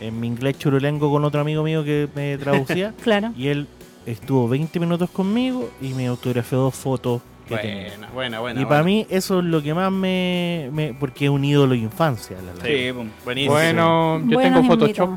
[0.00, 2.94] En mi inglés churulengo con otro amigo mío que me traducía.
[3.02, 3.32] Claro.
[3.36, 3.66] y él
[4.06, 7.88] estuvo 20 minutos conmigo y me autografió dos fotos que tenía.
[7.88, 8.60] Buena, buena, buena.
[8.60, 10.68] Y para mí eso es lo que más me...
[10.72, 12.36] me- porque es un ídolo de infancia.
[12.44, 12.90] La, Sí.
[13.24, 13.54] Buenísimo.
[13.54, 15.10] Bueno, yo Buenos tengo Photoshop.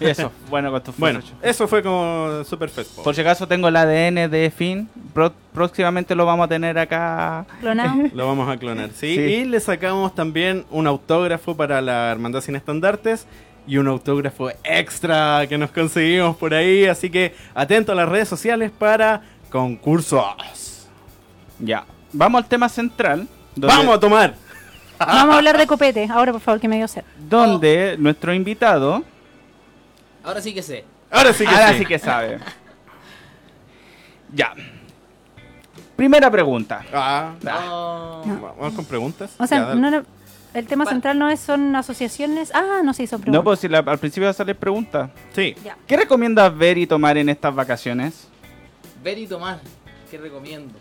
[0.00, 1.44] Eso, bueno, con tu Bueno, Photoshop.
[1.44, 2.94] eso fue como Superfest.
[2.94, 3.02] po.
[3.02, 4.88] Por si acaso tengo el ADN de Finn.
[5.12, 7.44] Pro- próximamente lo vamos a tener acá.
[7.60, 8.02] Clonado.
[8.14, 9.16] Lo vamos a clonar, ¿sí?
[9.16, 9.20] Sí.
[9.20, 13.26] Y le sacamos también un autógrafo para la Hermandad Sin Estandartes
[13.66, 16.86] y un autógrafo extra que nos conseguimos por ahí.
[16.86, 20.22] Así que atento a las redes sociales para concursos.
[21.58, 21.84] Ya.
[22.12, 23.26] Vamos al tema central.
[23.54, 24.34] donde- ¡Vamos a tomar!
[24.98, 26.08] Vamos a hablar de copete.
[26.10, 27.02] Ahora, por favor, que me dio sed.
[27.18, 29.02] Donde nuestro invitado.
[30.24, 30.84] Ahora sí que sé.
[31.10, 31.78] Ahora sí que ahora sí.
[31.78, 32.38] sí que sabe.
[34.32, 34.54] ya.
[35.96, 36.84] Primera pregunta.
[36.92, 38.22] Ah, No.
[38.58, 39.30] Vamos con preguntas.
[39.38, 40.02] O sea, Ya, no, no,
[40.54, 42.52] el tema Pa- central no es son asociaciones.
[42.54, 43.42] Ah, no se hizo No, pregunta.
[43.44, 45.10] pues si la- al principio sale pregunta.
[45.34, 45.54] Sí.
[45.64, 45.76] Ya.
[45.86, 48.28] ¿Qué recomiendas ver y tomar en estas vacaciones?
[49.02, 49.60] Ver y tomar.
[50.10, 50.74] ¿Qué recomiendo?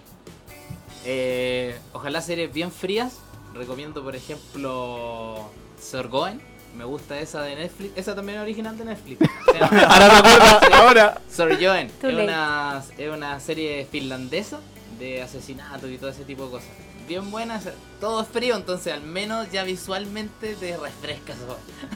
[1.09, 3.19] Eh, ojalá series bien frías.
[3.53, 5.49] Recomiendo, por ejemplo,
[5.81, 6.41] Sorgoen.
[6.75, 7.97] Me gusta esa de Netflix.
[7.97, 9.21] Esa también es original de Netflix.
[9.47, 11.21] Ahora me acuerdo, ahora.
[11.31, 11.87] Sorgoen.
[11.87, 14.59] Es una, es una serie finlandesa
[14.99, 16.69] de asesinatos y todo ese tipo de cosas.
[17.07, 17.61] Bien buena.
[18.01, 21.37] Todo es frío, entonces al menos ya visualmente te refrescas.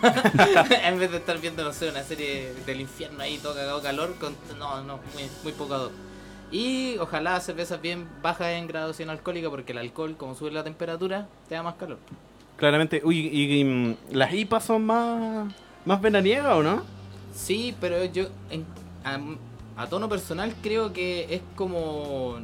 [0.85, 4.15] en vez de estar viendo, no sé, una serie del infierno ahí todo cagado calor.
[4.15, 5.91] Con, no, no, muy, muy poco.
[6.51, 11.27] Y ojalá cervezas bien bajas en graduación alcohólica porque el alcohol, como sube la temperatura,
[11.47, 11.97] te da más calor.
[12.57, 13.01] Claramente.
[13.03, 15.51] Uy, y, y, mm, las IPAs son más,
[15.85, 16.83] más veraniegas o no?
[17.33, 18.65] Sí, pero yo en-
[19.05, 19.17] a,
[19.81, 22.37] a tono personal creo que es como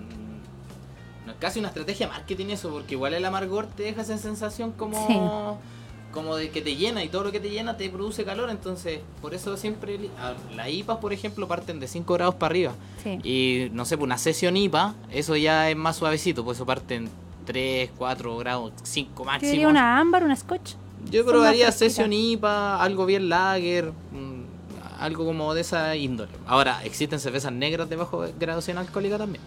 [1.25, 5.59] no, casi una estrategia marketing eso, porque igual el amargor te deja esa sensación como
[6.13, 8.99] como de que te llena y todo lo que te llena te produce calor, entonces
[9.21, 12.73] por eso siempre li- a- las IPAs, por ejemplo, parten de 5 grados para arriba.
[13.03, 13.19] Sí.
[13.23, 17.09] Y no sé, pues una sesión IPA, eso ya es más suavecito, pues eso parten
[17.45, 19.51] 3, 4 grados, 5 Yo máximo.
[19.51, 20.73] diría una ámbar, una scotch.
[21.11, 21.71] Yo Son probaría.
[21.71, 23.91] Session IPA, algo bien lager,
[24.99, 26.31] algo como de esa índole.
[26.47, 29.43] Ahora, existen cervezas negras de bajo graduación alcohólica también.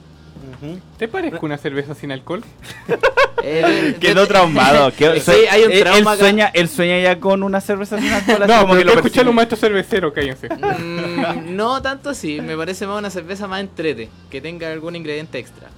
[0.99, 2.43] ¿Te parece una cerveza sin alcohol?
[3.43, 4.93] Eh, Quedó traumado.
[4.93, 6.17] quedó- Sí, hay un él- trauma él, acá.
[6.19, 8.45] sueña, él sueña ya con una cerveza sin alcohol.
[8.47, 9.29] No, como que lo escuchar persigue.
[9.31, 10.49] un maestro cervecero, cállense.
[10.55, 15.39] Mm, no tanto así, me parece más una cerveza más entrete, que tenga algún ingrediente
[15.39, 15.69] extra.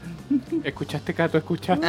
[0.64, 1.38] ¿Escuchaste, Cato?
[1.38, 1.86] ¿Escuchaste?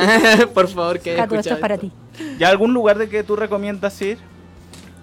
[0.53, 1.91] Por favor, que Cato, esto es para ti.
[2.37, 4.19] ¿Ya algún lugar de que tú recomiendas ir?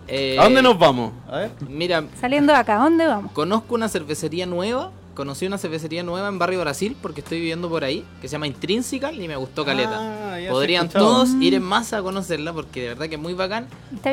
[0.06, 1.12] Eh, ¿A dónde nos vamos?
[1.28, 1.50] A ver.
[1.68, 3.32] Mira, Saliendo de acá, ¿a dónde vamos?
[3.32, 4.92] conozco una cervecería nueva.
[5.14, 8.46] Conocí una cervecería nueva en Barrio Brasil porque estoy viviendo por ahí, que se llama
[8.46, 9.98] Intrinsical y me gustó caleta.
[10.34, 13.34] Ah, se Podrían todos ir en masa a conocerla porque de verdad que es muy
[13.34, 13.66] bacán.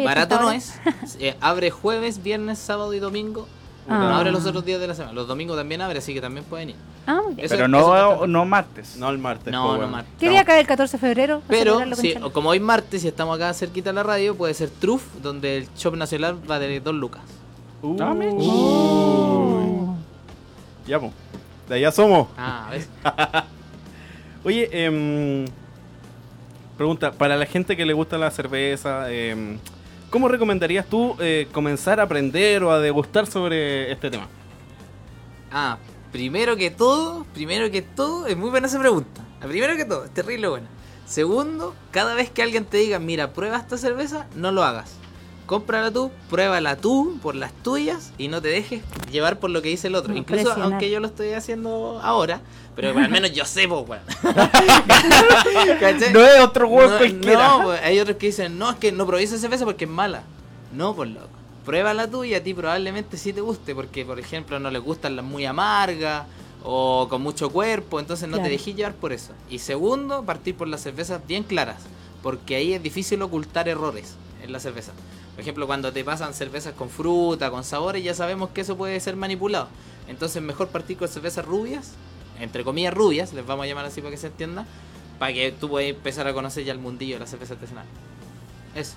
[0.03, 0.73] Barato no es.
[1.19, 3.47] Eh, abre jueves, viernes, sábado y domingo.
[3.89, 3.99] Ah.
[3.99, 5.13] No abre los otros días de la semana.
[5.13, 6.75] Los domingos también abre, así que también pueden ir.
[7.05, 7.45] Ah, muy bien.
[7.45, 8.97] Eso- Pero no, no martes.
[8.97, 9.53] No el martes.
[9.53, 10.13] No, po, no martes.
[10.19, 11.41] ¿Qué día cae el 14 de febrero?
[11.47, 15.03] Pero, sí, como hoy martes y estamos acá cerquita de la radio, puede ser Truff,
[15.21, 17.21] donde el shop nacional va de 2 lucas.
[17.81, 18.31] Uh, Ah, mira.
[18.35, 19.46] Oh.
[20.87, 21.11] Ya, po.
[21.67, 22.29] De allá somos.
[22.37, 22.89] Ah, ¿ves?
[24.43, 25.45] Oye, em,
[26.77, 29.59] pregunta, para la gente que le gusta la cerveza, em,
[30.09, 34.27] ¿cómo recomendarías tú eh, comenzar a aprender o a degustar sobre este tema?
[35.51, 35.77] Ah,
[36.11, 39.21] Primero que todo, primero que todo, es muy buena esa pregunta.
[39.41, 40.67] Primero que todo, es terrible buena.
[41.05, 44.95] Segundo, cada vez que alguien te diga, mira, prueba esta cerveza, no lo hagas.
[45.47, 49.69] Cómprala tú, pruébala tú por las tuyas y no te dejes llevar por lo que
[49.69, 50.13] dice el otro.
[50.15, 52.41] Incluso aunque yo lo estoy haciendo ahora,
[52.75, 54.03] pero al menos yo sé, pues, weón.
[56.13, 57.47] No es otro huevo No, cualquiera.
[57.47, 59.91] no, pues, hay otros que dicen, no, es que no probéis esa cerveza porque es
[59.91, 60.23] mala.
[60.73, 61.27] No, pues loco.
[61.65, 65.15] Pruébala tú y a ti probablemente sí te guste, porque por ejemplo no les gustan
[65.15, 66.25] las muy amargas
[66.63, 68.47] o con mucho cuerpo, entonces no Claro.
[68.47, 69.31] te dejes llevar por eso.
[69.49, 71.77] Y segundo, partir por las cervezas bien claras,
[72.23, 74.91] porque ahí es difícil ocultar errores en la cerveza.
[75.37, 78.99] Por ejemplo, cuando te pasan cervezas con fruta, con sabores, ya sabemos que eso puede
[78.99, 79.67] ser manipulado.
[80.07, 81.91] Entonces mejor partir con cervezas rubias,
[82.39, 84.65] entre comillas rubias, les vamos a llamar así para que se entienda,
[85.19, 87.85] para que tú puedas empezar a conocer ya el mundillo de la cerveza artesanal.
[88.73, 88.95] Eso.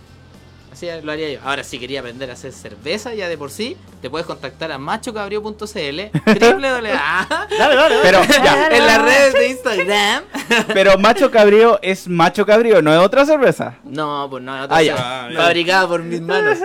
[0.73, 1.41] Así lo haría yo.
[1.45, 4.79] Ahora, si quería aprender a hacer cerveza ya de por sí, te puedes contactar a
[4.79, 5.61] machocabrio.cl, www.
[8.03, 10.25] Pero ya, en las redes de Instagram.
[10.73, 13.75] pero macho cabrío es macho cabrío, no es otra cerveza.
[13.85, 15.25] No, pues no, otra Ah, cerveza ya.
[15.27, 15.39] Ah, ya.
[15.43, 16.59] fabricada por mis manos.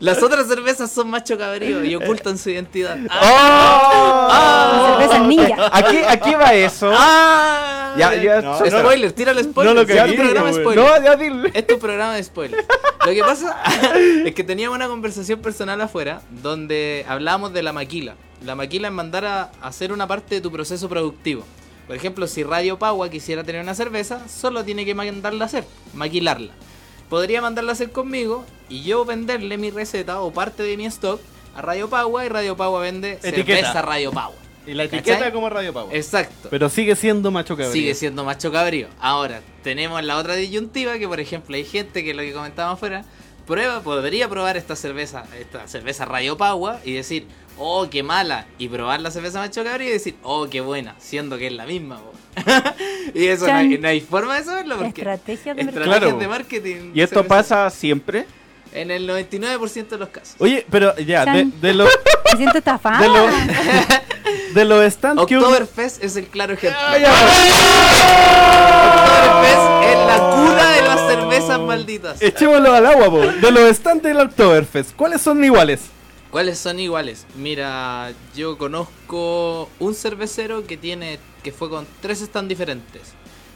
[0.00, 2.98] Las otras cervezas son macho cabrío y ocultan su identidad.
[3.08, 4.98] Ah.
[4.98, 4.98] ¡Oh!
[4.98, 5.70] Cerveza ninja.
[5.72, 6.90] Aquí, aquí va eso.
[6.92, 7.94] Ah.
[7.96, 9.74] Ya, ya, No, spoiler, tírale spoiler.
[9.74, 10.84] No lo programa spoiler.
[10.84, 11.50] No, ya dile.
[11.54, 12.66] Es un programa de spoilers.
[13.06, 13.56] Lo que pasa
[14.24, 18.16] es que teníamos una conversación personal afuera donde hablábamos de la maquila.
[18.44, 21.44] La maquila es mandar a hacer una parte de tu proceso productivo.
[21.86, 25.64] Por ejemplo, si Radio Pagua quisiera tener una cerveza, solo tiene que mandarla a hacer,
[25.94, 26.52] maquilarla.
[27.08, 31.20] Podría mandarla a hacer conmigo y yo venderle mi receta o parte de mi stock
[31.54, 33.60] a Radio Pagua y Radio Pagua vende Etiqueta.
[33.60, 34.36] cerveza Radio Pagua.
[34.66, 35.32] Y la etiqueta ¿Cachai?
[35.32, 35.90] como Radio Pavo.
[35.92, 36.48] Exacto.
[36.50, 37.72] Pero sigue siendo macho cabrío.
[37.72, 38.88] Sigue siendo macho cabrío.
[39.00, 43.04] Ahora, tenemos la otra disyuntiva que, por ejemplo, hay gente que lo que comentábamos afuera,
[43.46, 47.28] prueba, podría probar esta cerveza, esta cerveza Rayo Pagua y decir,
[47.58, 51.38] oh, qué mala, y probar la cerveza macho cabrío y decir, oh, qué buena, siendo
[51.38, 52.00] que es la misma.
[53.14, 53.80] y eso no hay, Chan.
[53.80, 55.84] no hay forma de saberlo porque Estrategia de mercado.
[55.84, 56.18] estrategias Claro.
[56.18, 56.90] de marketing.
[56.94, 58.26] ¿Y esto cerveza- pasa siempre?
[58.72, 60.34] en el 99% de los casos.
[60.38, 61.88] Oye, pero ya, de, de los
[62.32, 62.98] Me siento estafada.
[63.00, 63.30] de los
[64.54, 66.78] de los stands Oktoberfest es el claro ejemplo.
[66.78, 67.56] Oktoberfest
[69.82, 72.20] es la cuna de las cervezas malditas.
[72.20, 73.20] Echémoslo al agua, po.
[73.20, 75.80] De los stands del Oktoberfest, ¿cuáles son iguales?
[76.36, 77.26] ¿Cuáles son iguales?
[77.38, 83.00] Mira, yo conozco un cervecero que tiene que fue con tres stands diferentes.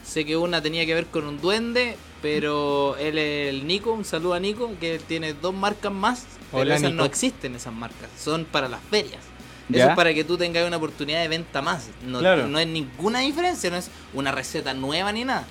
[0.03, 4.03] Sé que una tenía que ver con un duende, pero él es el Nico, un
[4.03, 7.03] saludo a Nico, que tiene dos marcas más, pero Hola, esas Nico.
[7.03, 9.21] no existen esas marcas, son para las ferias.
[9.69, 9.81] ¿Ya?
[9.83, 11.87] Eso es para que tú tengas una oportunidad de venta más.
[12.07, 12.47] No, Claro.
[12.47, 15.45] no es ninguna diferencia, no es una receta nueva ni nada.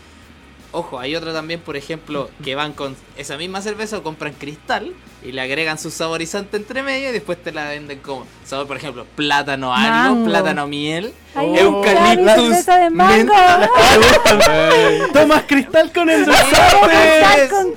[0.73, 4.95] Ojo, hay otra también, por ejemplo, que van con esa misma cerveza o compran cristal
[5.23, 8.77] y le agregan su saborizante entre medio y después te la venden como sabor, por
[8.77, 10.25] ejemplo, plátano Mango.
[10.27, 13.35] plátano miel, Ay, eucaliptus, la cerveza de mango.
[13.35, 13.71] menta.
[15.13, 17.75] Tomas cristal con el Cristal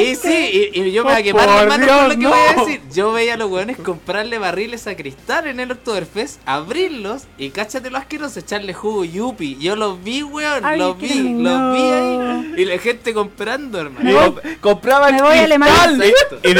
[0.00, 2.26] Y, sí, y, y yo me voy a quemar por las manos con lo que
[2.26, 2.80] voy a decir.
[2.92, 7.90] Yo veía a los hueones comprarle barriles a cristal en el Oktoberfest, abrirlos y cáchate
[7.90, 9.56] lo asqueroso, echarle jugo yupi.
[9.58, 11.50] Yo los vi, weón, Ay, los vi, lindo.
[11.50, 12.54] los vi ahí.
[12.58, 14.36] Y la gente comprando, hermano.
[14.60, 15.48] Compraban me voy a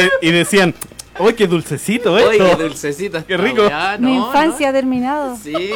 [0.02, 0.74] de- y decían,
[1.18, 2.56] ¡Uy, qué dulcecito esto!
[2.56, 3.24] qué dulcecito.
[3.26, 3.62] Qué rico.
[3.66, 5.36] weá, Mi infancia ha terminado.
[5.36, 5.72] Sí.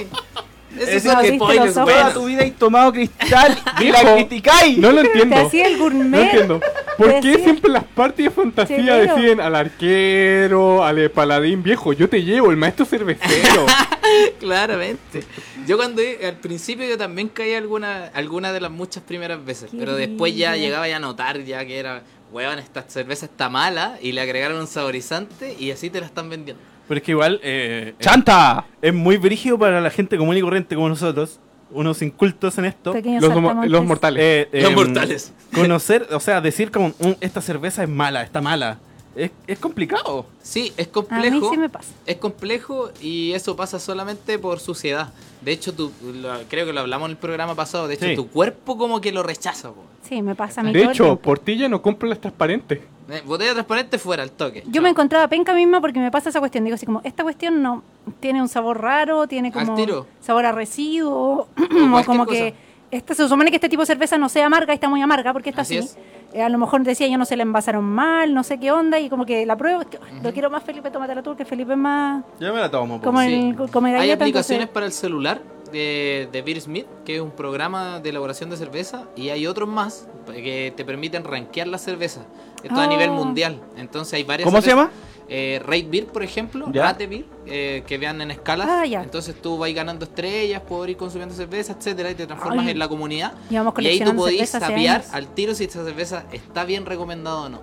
[0.78, 1.92] Esos Es spoilers ojos.
[1.92, 4.78] Toda tu vida y tomado cristal y la criticáis.
[4.78, 5.36] No lo Te entiendo.
[5.46, 6.08] hacía el gourmet.
[6.08, 6.60] No entiendo.
[6.96, 11.92] ¿Por Te qué siempre las partes de fantasía deciden al arquero, al paladín viejo?
[11.92, 13.66] Yo te llevo, el maestro cervecero.
[14.40, 15.24] Claramente.
[15.66, 19.76] Yo cuando al principio yo también caí alguna alguna de las muchas primeras veces, Qué
[19.76, 22.02] pero después ya llegaba ya a notar ya que era,
[22.32, 26.28] weón, esta cerveza está mala y le agregaron un saborizante y así te la están
[26.30, 26.62] vendiendo.
[26.88, 28.64] Pero es que igual eh, es- ¡Chanta!
[28.80, 31.38] es muy brígido para la gente común y corriente como nosotros,
[31.70, 32.92] unos incultos en esto.
[32.92, 34.22] Pequeños los, los mortales.
[34.22, 35.32] Eh, Los em, mortales.
[35.54, 38.78] Conocer, o sea, decir como, "Mm, esta cerveza es mala, está mala.
[39.14, 40.26] Es, es complicado.
[40.42, 41.50] Sí, es A mí complejo.
[41.50, 41.92] sí me pasa.
[42.06, 45.12] Es complejo y eso pasa solamente por suciedad.
[45.42, 47.88] De hecho, tu, lo- creo que lo hablamos en el programa pasado.
[47.88, 48.16] De hecho, Sí.
[48.16, 49.70] tu cuerpo como que lo rechaza.
[49.70, 49.82] po.
[50.02, 51.22] Sí, me pasa a mí de hecho, tiempo.
[51.22, 52.80] por ti ya no compro las transparentes.
[53.10, 54.62] Eh, botella transparente fuera al toque.
[54.68, 56.64] Yo me encontraba penca misma porque me pasa esa cuestión.
[56.64, 57.82] Digo así como, esta cuestión no
[58.20, 60.06] tiene un sabor raro, tiene Al como tiro.
[60.20, 62.38] sabor a residuo, o como cosa.
[62.38, 62.54] que
[62.92, 65.32] esta, se supone que este tipo de cerveza no sea amarga y está muy amarga
[65.32, 65.88] porque está Así así.
[65.88, 65.98] es.
[66.34, 68.98] Eh, a lo mejor decía yo no se la envasaron mal, no sé qué onda,
[69.00, 71.44] y como que la pruebo, es que, ay, lo quiero más Felipe, tómatela tú, que
[71.44, 72.98] Felipe es más Yo me la tomo.
[72.98, 73.04] po.
[73.04, 73.54] como Sí.
[73.58, 77.20] el come Hay galleta, aplicaciones entonces- para el celular de, de Beer Smith, que es
[77.22, 81.78] un programa de elaboración de cerveza, y hay otros más que te permiten rankear la
[81.78, 82.20] cerveza.
[82.62, 82.86] Esto a Ah.
[82.86, 83.60] nivel mundial.
[83.76, 84.46] Entonces hay varias.
[84.46, 84.90] ¿Cómo se llama?
[85.34, 86.82] Eh, Rate Beer, por ejemplo, Ya.
[86.82, 88.68] Rate Beer, eh, que vean en escalas.
[88.70, 89.02] Ah, ya.
[89.02, 92.72] Entonces tú vas ganando estrellas por ir consumiendo cerveza, etcétera, y te transformas Ay.
[92.72, 93.32] en la comunidad.
[93.48, 97.48] Llevamos Y ahí tú hace sapear al tiro si esta cerveza está bien recomendada o
[97.48, 97.60] no.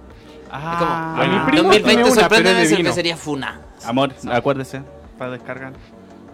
[0.52, 3.62] Ah, Es como, primo 2020 tiene una, sorprende cervecería Funa.
[3.86, 4.82] Amor, acuérdese,
[5.20, 5.74] para descargar.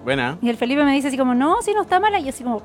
[0.05, 0.37] Buena.
[0.41, 2.17] Y el Felipe me dice así como, no, si no está mala.
[2.19, 2.61] Y yo así como,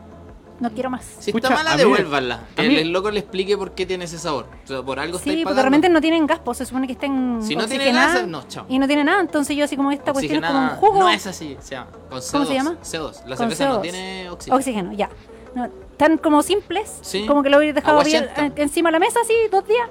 [0.60, 1.04] no quiero más.
[1.18, 2.40] Si Pucha, está mala, devuélvanla.
[2.54, 4.46] Que mí- el loco le explique por qué tiene ese sabor.
[4.64, 7.40] O sea, por algo Sí, porque realmente no tienen gas, pues se supone que estén
[7.42, 8.66] Si no tiene gas, no, chao.
[8.68, 10.98] Y no tiene nada, entonces yo así como esta cuestión es como un jugo.
[11.00, 11.90] No es así, se llama.
[12.08, 12.30] Con CO2.
[12.32, 12.76] ¿Cómo se llama?
[12.82, 13.12] CO2.
[13.26, 13.82] La Con cerveza no CO2.
[13.82, 14.56] tiene oxígeno.
[14.56, 15.08] Oxígeno, ya.
[15.54, 17.26] No, tan como simples, Sí.
[17.26, 18.60] como que lo hubiera dejado bien Aguachenta.
[18.60, 19.88] eh, encima de la mesa así dos días.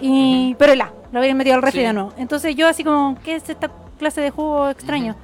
[0.00, 1.86] Y, Pero la, lo hubieran metido al refri Sí.
[1.86, 2.12] de nuevo.
[2.18, 5.16] Entonces yo así como, ¿qué es esta clase de jugo extraño?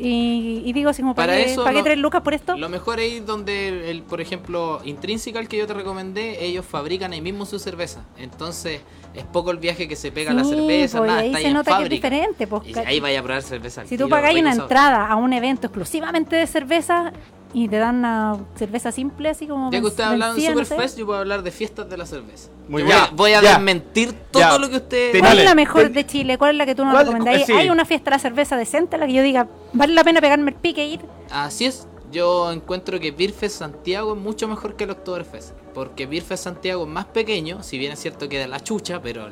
[0.00, 2.56] Y, y digo así como, ¿para, qué, eso ¿para qué lo- tres lucas por esto?
[2.56, 7.12] Lo mejor es ir donde, el, por ejemplo, Intrinsical que yo te recomendé, ellos fabrican
[7.12, 8.04] ahí mismo su cerveza.
[8.18, 8.80] Entonces,
[9.14, 11.52] es poco el viaje que se pega la cerveza, pues, nada, ahí está se ahí
[11.52, 13.84] nota que es diferente, pues, Y ahí vaya a probar cerveza.
[13.86, 17.12] Si tú rico una entrada a un evento exclusivamente de cerveza
[17.52, 20.54] y te dan una cerveza simple así como Ya que usted ha hablado en vencida,
[20.54, 20.64] no sé.
[20.66, 22.48] Superfest, yo puedo hablar de fiestas de la cerveza.
[22.68, 22.96] Muy bien.
[22.96, 23.50] voy a, voy a Ya.
[23.54, 24.58] desmentir todo Ya.
[24.58, 25.12] lo que usted...
[25.12, 26.38] Te- ¿Cuál es la mejor Ten- de Chile?
[26.38, 27.46] ¿Cuál es la que tú nos ¿Cuál- recomendáis?
[27.46, 27.52] sí.
[27.52, 30.20] ¿Hay una fiesta de la cerveza decente a la que yo diga, vale la pena
[30.20, 31.00] pegarme el pique e ir?
[31.30, 31.86] Así es.
[32.12, 35.50] Yo encuentro que Beerfest Santiago es mucho mejor que el Oktoberfest.
[35.74, 39.28] Porque Beerfest Santiago es más pequeño, si bien es cierto que da la chucha, pero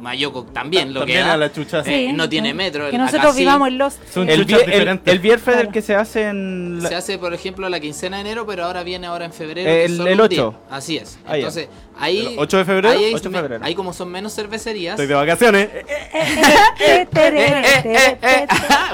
[0.00, 1.32] Mayoco también lo También que da.
[1.34, 1.80] a la chucha.
[1.80, 2.54] Eh, Sí, no tiene sí.
[2.54, 2.82] metro.
[2.90, 3.40] Que acá nosotros sí.
[3.40, 3.98] vivamos en los...
[4.12, 5.12] Son El, chuchas el, diferentes.
[5.12, 5.62] el Bierfest Claro.
[5.62, 6.82] del que se hace en...
[6.82, 9.70] la- Se hace, por ejemplo, la quincena de enero, pero ahora viene ahora en febrero.
[9.70, 10.46] El- el un día.
[10.46, 10.54] 8.
[10.70, 11.18] Así es.
[11.26, 11.36] Ah.
[11.36, 11.68] Entonces,
[11.98, 12.26] ahí.
[12.32, 12.88] ¿El 8 de febrero?
[12.90, 13.64] Ahí, hay 8 de me- febrero.
[13.64, 14.92] ahí como son menos cervecerías.
[14.94, 15.68] Estoy de vacaciones.
[15.72, 15.84] Eh,
[16.14, 18.46] Eh, Eh, eh, eh, eh.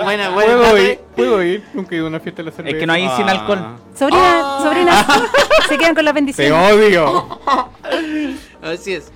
[0.05, 0.57] buena, buena.
[0.57, 0.85] ¿Puedo ir?
[0.91, 1.01] eh.
[1.17, 1.65] ¿Puedo ir?
[1.75, 2.77] Nunca he ido a una fiesta de la cerveza.
[2.77, 3.33] Es que no hay sin Ah.
[3.33, 3.77] alcohol.
[3.95, 5.07] Sobrina, sobrina,
[5.69, 6.53] se quedan con la Te bendición.
[6.53, 7.41] odio.
[8.63, 9.11] Así es.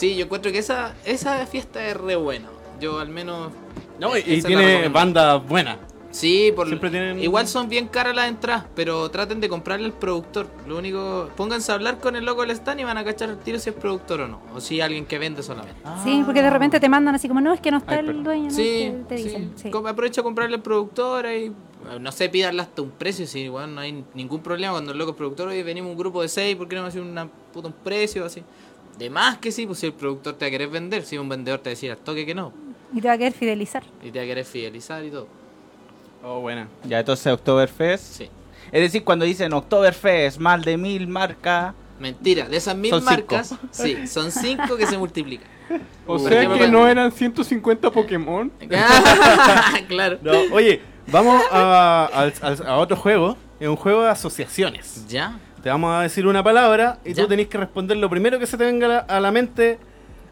[0.00, 2.48] Sí, yo encuentro que esa, esa fiesta es re buena.
[2.80, 3.52] Yo al menos.
[3.98, 4.90] No, y, tiene recomiendo.
[4.92, 5.76] banda buena.
[6.10, 9.92] Sí, por Siempre tienen- igual son bien caras las entradas, pero traten de comprarle al
[9.92, 10.46] productor.
[10.66, 13.36] Lo único, pónganse a hablar con el loco del stand y van a cachar el
[13.40, 15.76] tiro si es productor o no, o si alguien que vende solamente.
[16.02, 18.24] Sí, porque de repente te mandan así como, no, es que no está Ay, el
[18.24, 18.50] dueño, ¿no?
[18.50, 19.70] Sí, Te, dicen, sí.
[19.86, 21.52] Aprovecha a comprarle al productor y
[22.00, 25.10] no sé, pídanle hasta un precio, si igual no hay ningún problema cuando el loco
[25.12, 27.68] es productor, oye, venimos un grupo de seis, ¿por qué no me hace una puta
[27.68, 28.42] un precio así?
[29.00, 31.28] De más que sí, pues si el productor te va a querer vender, si un
[31.28, 32.52] vendedor te va a decir al toque que no,
[32.94, 33.82] Y te va a querer fidelizar.
[34.04, 35.26] y te va a querer fidelizar y todo.
[36.22, 36.68] Oh, buena.
[36.84, 38.04] Ya, entonces Oktoberfest.
[38.04, 38.28] Sí.
[38.70, 41.74] Es decir, cuando dicen Oktoberfest, más de mil marcas.
[41.98, 43.10] Mentira, de esas mil Son cinco.
[43.10, 45.48] marcas, sí, son cinco que se multiplican.
[46.06, 48.50] O Por sea ejemplo, que no eran 150 Pokémon.
[49.88, 50.18] claro.
[50.22, 52.30] No, oye, vamos a,
[52.66, 53.36] a otro juego.
[53.58, 55.06] Es un juego de asociaciones.
[55.08, 55.38] ¿Ya?
[55.62, 57.22] Te vamos a decir una palabra y Ya.
[57.22, 59.78] tú tenés que responder lo primero que se te venga a la, a la mente.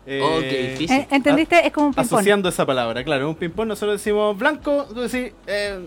[0.07, 0.97] eh, Oh, qué difícil.
[1.01, 1.67] Eh, ¿Entendiste?
[1.67, 2.07] Es como un ping-pong.
[2.19, 3.29] Asociando esa palabra, claro.
[3.29, 5.87] Un ping-pong, nosotros decimos blanco, tú decís eh,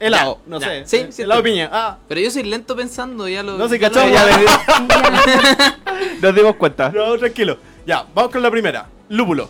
[0.00, 0.66] helado, Ya, no ya.
[0.66, 0.82] sé.
[0.86, 1.54] Sí, eh, sí, helado de está.
[1.68, 1.70] piña.
[1.72, 3.56] Ah, Pero yo soy lento pensando, ya lo.
[3.56, 4.12] no sé, ya lo- ¿cachai?
[4.12, 6.88] Ya le- Nos dimos cuenta.
[6.90, 7.58] No, tranquilo.
[7.86, 8.86] Ya, vamos con la primera.
[9.10, 9.48] Lúpulo.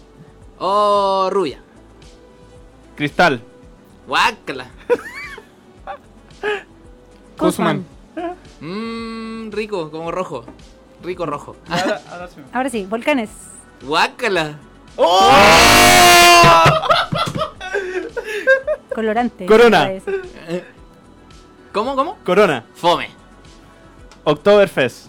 [0.59, 1.59] Oh, rubia.
[2.97, 3.41] Cristal.
[4.07, 4.67] Guácala.
[7.37, 7.85] Cosman.
[8.63, 10.45] Mmm, rico, como rojo.
[11.03, 11.57] Rico rojo.
[12.53, 13.29] Ahora sí, volcanes.
[13.83, 14.57] Guácala.
[18.95, 19.47] Colorante.
[19.47, 19.87] Corona.
[19.87, 20.05] vez.
[21.73, 22.19] ¿Cómo, cómo?
[22.25, 22.65] Corona.
[22.75, 23.11] Fome.
[24.23, 25.09] Oktoberfest.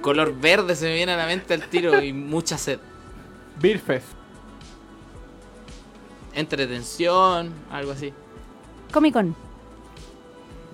[0.00, 2.78] Color verde se me viene a la mente al tiro y mucha sed.
[3.60, 4.06] Beerfest.
[6.32, 8.14] Entretención, algo así.
[8.90, 9.47] Comic Con.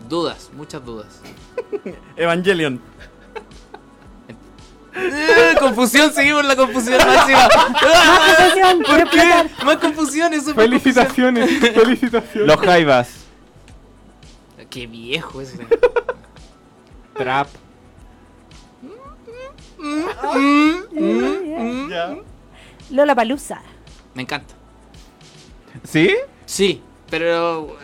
[0.09, 1.20] Dudas, muchas dudas.
[2.16, 2.80] Evangelion.
[4.96, 7.48] Eh, confusión, seguimos la confusión máxima.
[7.48, 9.64] Confusión, quiero ¿Por qué?
[9.64, 11.50] Más confusión, eso Felicitaciones.
[11.74, 12.48] Felicitaciones.
[12.48, 13.24] Los Jaivas.
[14.70, 15.66] Qué viejo ese.
[17.16, 17.48] Trap.
[22.90, 23.62] Lola Palusa.
[24.14, 24.55] Me encanta.
[25.82, 26.14] ¿Sí?
[26.46, 27.76] Sí, pero.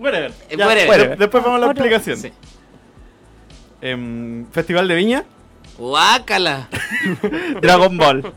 [0.00, 0.32] Whatever.
[0.48, 1.08] Eh, Ya, whatever.
[1.10, 1.84] de- Después vamos a la Otro.
[1.84, 2.16] explicación.
[2.18, 2.32] Sí.
[3.82, 5.24] Em, Festival de Viña.
[5.78, 6.68] Guácala.
[7.62, 8.32] Dragon Ball.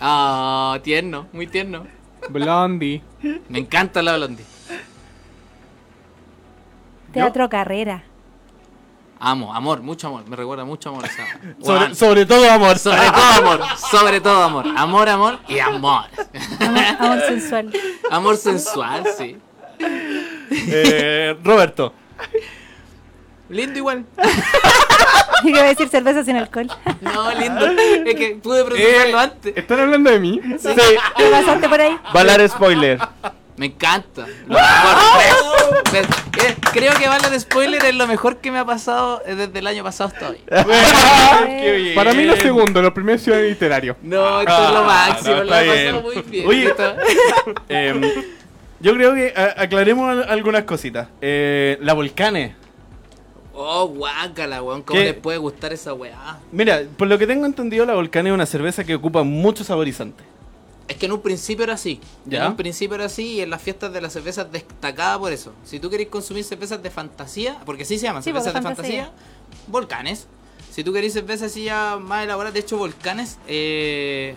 [0.00, 1.86] Ah, tierno, muy tierno.
[2.28, 3.02] Blondie.
[3.48, 4.44] Me encanta la blondie.
[7.12, 8.04] Teatro Carrera.
[9.20, 10.26] Amo, amor, mucho amor.
[10.28, 11.04] Me recuerda mucho amor.
[11.04, 11.26] esa-
[11.62, 11.94] Sobre, Juan.
[11.94, 12.78] sobre todo amor.
[12.78, 14.64] Sobre todo amor, sobre todo amor.
[14.76, 16.04] Amor, amor y amor.
[16.58, 17.72] Amor, amor sensual.
[18.10, 19.36] Amor sensual, sí.
[20.54, 21.92] Eh, Roberto.
[23.48, 24.04] Lindo igual.
[25.44, 26.68] Y que va a decir cerveza sin alcohol.
[27.00, 27.66] No, lindo.
[27.66, 29.56] Es que pude procesarlo Eh, antes.
[29.56, 30.40] ¿Están hablando de mí?
[30.58, 30.68] Sí,
[31.16, 31.96] ¿Qué pasaste por ahí?
[32.14, 32.98] Valar spoiler.
[33.56, 34.26] Me encanta.
[34.46, 35.82] Lo mejor.
[35.92, 39.34] Me- eh, Creo que Bala de Spoiler es lo mejor que me ha pasado eh,
[39.34, 40.38] desde el año pasado hasta hoy.
[41.60, 41.94] Qué bien.
[41.94, 43.96] Para mí lo segundo, lo primero es Ciudad Literario.
[44.02, 46.24] No, esto es lo Ah, máximo, no, lo he está pasado bien.
[46.24, 46.46] muy bien.
[46.48, 46.74] Oye.
[47.68, 48.00] Em,
[48.82, 51.08] yo creo que a- aclaremos al- algunas cositas.
[51.20, 52.56] Eh, la Volcane.
[53.54, 54.82] Oh, guácala, weón.
[54.82, 55.06] ¿Cómo ¿Qué?
[55.06, 56.38] les puede gustar esa weá?
[56.52, 60.24] Mira, por lo que tengo entendido, la Volcane es una cerveza que ocupa mucho saborizante.
[60.88, 62.00] Es que en un principio era así.
[62.26, 62.44] ¿Ya?
[62.44, 65.52] En un principio era así y en las fiestas de las cervezas destacada por eso.
[65.64, 69.04] Si tú queréis consumir cervezas de fantasía, porque así se llaman, Sí, cervezas de fantasía,
[69.04, 69.66] fantasía.
[69.68, 70.26] volcanes.
[70.70, 74.34] Si tú queréis cervezas así ya más elaboradas, de hecho volcanes, eh,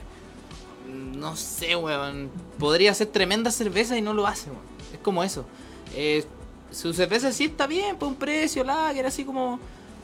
[0.96, 2.30] no sé, weón,
[2.60, 4.62] podría ser tremenda cerveza y no lo hace, weón.
[4.94, 5.46] Es como eso.
[5.96, 6.24] Eh,
[6.72, 9.60] su cerveza sí está bien, por un precio, lager, así como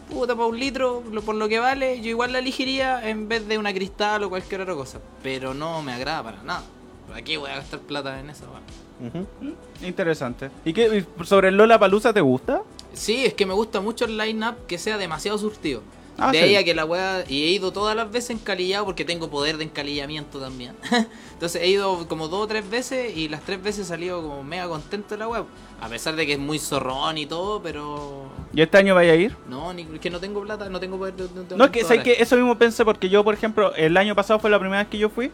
[0.09, 3.47] puta, para un litro, lo- por lo que vale, yo igual la elegiría en vez
[3.47, 4.99] de una cristal o cualquier otra cosa.
[5.23, 6.63] Pero no me agrada para nada.
[7.07, 8.43] ¿Para qué voy a gastar plata en eso?
[8.51, 9.23] weón?
[9.41, 9.55] Ujú.
[9.85, 10.51] Interesante.
[10.63, 12.61] ¿Y qué sobre el Lola Palusa te gusta?
[12.93, 15.81] Sí, es que me gusta mucho el line-up que sea demasiado surtido.
[16.21, 16.43] Ah, de sí.
[16.45, 17.23] ahí a que la weá.
[17.27, 20.75] Y he ido todas las veces encalillado porque tengo poder de encalillamiento también.
[21.33, 24.43] Entonces he ido como dos o tres veces y las tres veces he salido como
[24.43, 25.43] mega contento de la weá.
[25.81, 28.29] A pesar de que es muy zorrón y todo, pero.
[28.53, 29.35] ¿Y este año vaya a ir?
[29.49, 31.15] No, ni, es que no tengo plata, no tengo poder.
[31.15, 33.73] de- de- de- No, es que, sé que eso mismo pensé porque yo, por ejemplo,
[33.75, 35.31] el año pasado fue la primera vez que yo fui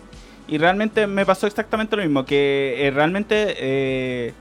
[0.48, 4.34] y realmente me pasó exactamente lo mismo, que eh, realmente eh,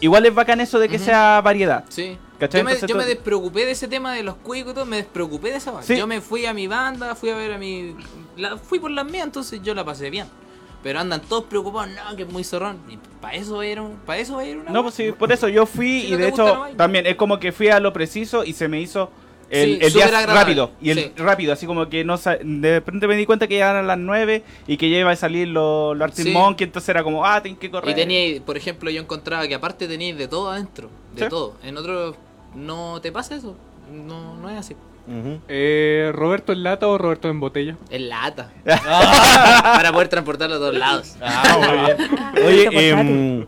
[0.00, 1.84] igual es bacán eso de que sea variedad.
[1.88, 2.16] Sí.
[2.40, 2.60] ¿Cachai?
[2.60, 4.96] Yo, me, Entonces yo me despreocupé de ese tema de los cuicos y todo, me
[4.96, 5.80] despreocupé de esa.
[5.82, 5.96] Sí.
[5.96, 7.94] Yo me fui a mi banda, fui a ver a mi.
[8.36, 10.26] la- fui por las mías, entonces yo la pasé bien.
[10.82, 12.78] Pero andan todos preocupados, no, que es muy zorrón.
[12.88, 15.66] Y para eso era un, para eso era una No, pues sí, por eso yo
[15.66, 17.92] fui Si y no de gusta, hecho no también es como que fui a lo
[17.92, 19.10] preciso y se me hizo
[19.50, 20.34] el, Sí, el día agradable.
[20.40, 20.70] rápido.
[20.80, 21.12] Y el Sí.
[21.16, 24.42] rápido, así como que no de repente me di cuenta que ya eran las 9
[24.66, 26.30] y que ya iba a salir los lo Arctic Sí.
[26.32, 27.90] Monkey, entonces era como, ah, tengo que correr.
[27.90, 31.56] Y teníais, por ejemplo, yo encontraba que aparte teníais de todo adentro, de todo.
[31.62, 32.16] En otros
[32.54, 33.56] no te pasa eso,
[33.92, 34.76] no, no es así.
[35.48, 37.76] Eh, ¿Roberto en lata o Roberto en botella?
[37.90, 38.52] Es lata.
[38.64, 41.16] Para poder transportarlo a todos lados.
[41.20, 41.78] Ah, muy
[42.46, 42.66] bien.
[42.70, 43.46] Oye, em,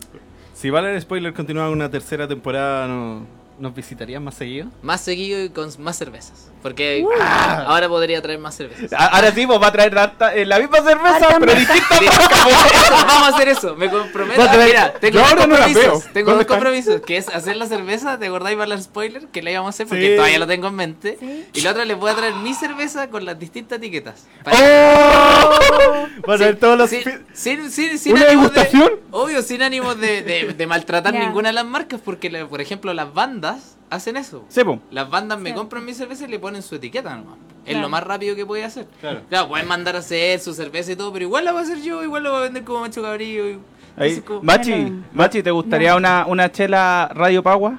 [0.55, 3.27] si Valer Spoiler continúa una tercera temporada, ¿no-
[3.63, 4.69] ¿nos visitarían más seguido?
[4.83, 6.49] Más seguido y con más cervezas.
[6.63, 7.11] Porque Uh.
[7.23, 8.93] ahora podría traer más cervezas.
[8.93, 12.01] Ahora sí, pues va a traer harta- eh, la misma cerveza, Harta pero distinta.
[13.07, 14.43] Vamos a hacer eso, me comprometo.
[14.43, 15.83] A Mira, tengo Yo dos ahora no compromisos.
[16.05, 16.13] veo.
[16.13, 16.57] Tengo ¿Dónde dos están?
[16.59, 19.27] compromisos, que es hacer la cerveza, ¿te acordáis para el spoiler?
[19.29, 20.17] Que la íbamos a hacer porque Sí.
[20.17, 21.17] todavía lo tengo en mente.
[21.21, 21.47] Sí.
[21.55, 24.27] Y la otra les voy a traer mi cerveza con las distintas etiquetas.
[24.47, 25.59] ¡Oh!
[26.23, 26.91] Para- Va a traer todos los...
[26.91, 28.91] Sí, fi- sin, sin, sin ¿Una de- degustación?
[29.11, 32.93] obvio, sin ánimos de, de- de maltratar ninguna de las marcas, porque, la- por ejemplo,
[32.95, 34.45] las bandas hacen eso.
[34.49, 34.63] Sí.
[34.91, 35.55] Las bandas me Sí.
[35.57, 37.37] compran mi cerveza y le ponen su etiqueta nomás.
[37.65, 37.83] Es Claro.
[37.83, 38.87] lo más rápido que puede hacer.
[39.01, 39.49] Claro.
[39.49, 42.03] pueden mandar a hacer su cerveza y todo, pero igual la voy a hacer yo,
[42.03, 43.49] igual la voy a vender como macho cabrillo.
[43.51, 43.59] y-
[43.97, 44.21] Ahí.
[44.23, 45.05] Como- Machi, Bueno.
[45.13, 47.79] Machi, ¿te gustaría una, una chela Radio Pagua?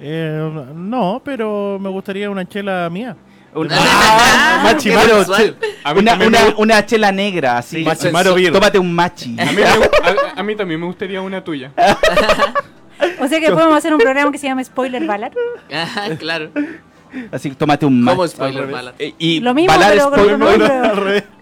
[0.00, 3.16] Eh, no, pero me gustaría una chela mía.
[5.84, 7.82] Ah, una, también una- me una chela negra, así.
[8.34, 8.52] Beer.
[8.52, 9.36] Tómate un machi.
[9.40, 11.72] A mí, a- a mí también me gustaría una tuya.
[13.20, 15.32] O sea que podemos hacer un programa que se llama Spoiler Ballad.
[15.72, 16.50] Ah, claro.
[17.30, 18.32] Así, tómate un ¿Cómo machi.
[18.34, 18.94] spoiler bala?
[18.98, 20.10] Eh, Y Lo mismo, pero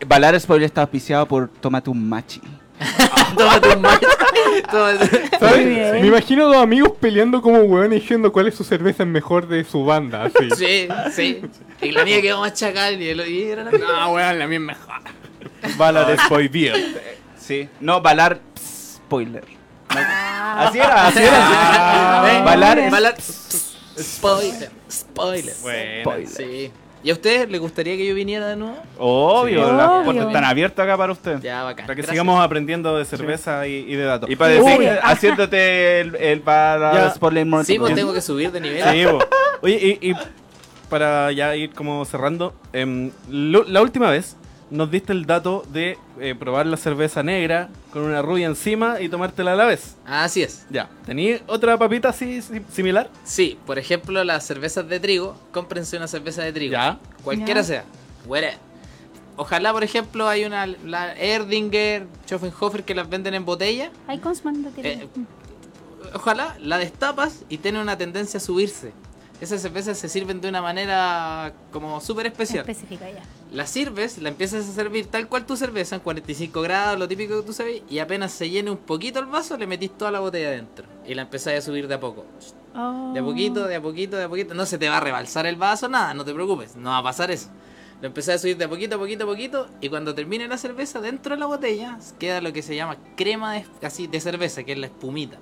[0.04, 2.40] Spoiler- Spoiler está auspiciado por Tómate un machi.
[3.36, 4.06] Tómate un macho.
[4.70, 5.56] Tómate- ¿Sabes?
[5.56, 5.92] Muy bien.
[5.92, 9.84] Me imagino dos amigos peleando como hueones diciendo cuál es su cerveza mejor de su
[9.84, 10.24] banda.
[10.24, 10.48] Así.
[10.56, 11.42] Sí, sí.
[11.82, 13.70] Y la mía quedó más chacal y, el, y era la...
[13.70, 14.94] No, weón, la mía es mejor.
[15.76, 16.76] Valar Spoiler.
[17.38, 17.68] Sí.
[17.80, 19.44] No, Valar Spoiler.
[19.90, 22.42] Ah, Así era, así era.
[22.44, 23.16] Valar Valar-
[24.00, 24.70] Spoiler.
[24.90, 25.54] Spoiler.
[25.62, 26.00] Bueno.
[26.02, 26.28] Spoiler.
[26.28, 26.72] Sí.
[27.05, 28.78] ¿Y a ustedes les gustaría que yo viniera de nuevo?
[28.98, 29.76] Obvio, Sí.
[29.76, 30.05] las Obvio.
[30.05, 31.38] puertas están abiertas acá para usted.
[31.42, 31.84] Ya, bacán.
[31.86, 32.12] Para que Gracias.
[32.14, 34.30] sigamos aprendiendo de cerveza y, y de datos.
[34.30, 34.70] Y para Uy.
[34.84, 37.11] decir, haciéndote el, el Ya.
[37.14, 38.82] Spoiler Sí, pues tengo que subir de nivel.
[38.90, 39.18] Sí, bo.
[39.61, 40.14] Oye, y, y
[40.88, 44.36] para ya ir como cerrando, em, lo- la última vez
[44.70, 49.09] nos diste el dato de eh, probar la cerveza negra con una rubia encima y
[49.09, 49.95] tomártela a la vez.
[50.05, 50.66] Así es.
[50.68, 53.09] Ya, ¿tenías otra papita así si- similar?
[53.24, 56.72] Sí, por ejemplo, las cervezas de trigo, cómprense una cerveza de trigo.
[56.72, 56.99] Ya.
[57.22, 57.64] Cualquiera Ya.
[57.66, 57.84] sea.
[58.26, 58.59] Huele.
[59.36, 63.90] Ojalá, por ejemplo, hay una, la Erdinger, Schoffenhofer que las venden en botella.
[64.07, 64.92] Ay, Consman, tiene.
[65.05, 65.09] Eh,
[66.14, 68.92] Ojalá la destapas y tiene una tendencia a subirse.
[69.41, 72.61] Esas cervezas se sirven de una manera como súper especial.
[72.61, 73.22] Específica ya.
[73.53, 77.41] La sirves, la empiezas a servir tal cual tu cerveza, en 45 grados, lo típico
[77.41, 80.20] que tú sabes, y apenas se llene un poquito el vaso, le metís toda la
[80.20, 80.87] botella adentro.
[81.07, 82.24] Y la empezáis a subir de a poco.
[82.74, 83.12] Oh.
[83.12, 84.55] De a poquito, de a poquito, de a poquito.
[84.55, 86.76] No se te va a rebalsar el vaso, nada, no te preocupes.
[86.76, 87.49] No va a pasar eso.
[88.01, 89.68] Lo empecé a subir de a poquito, a poquito, a poquito.
[89.80, 93.55] Y cuando termine la cerveza, dentro de la botella queda lo que se llama crema
[93.55, 95.39] de, así, de cerveza, que es la espumita.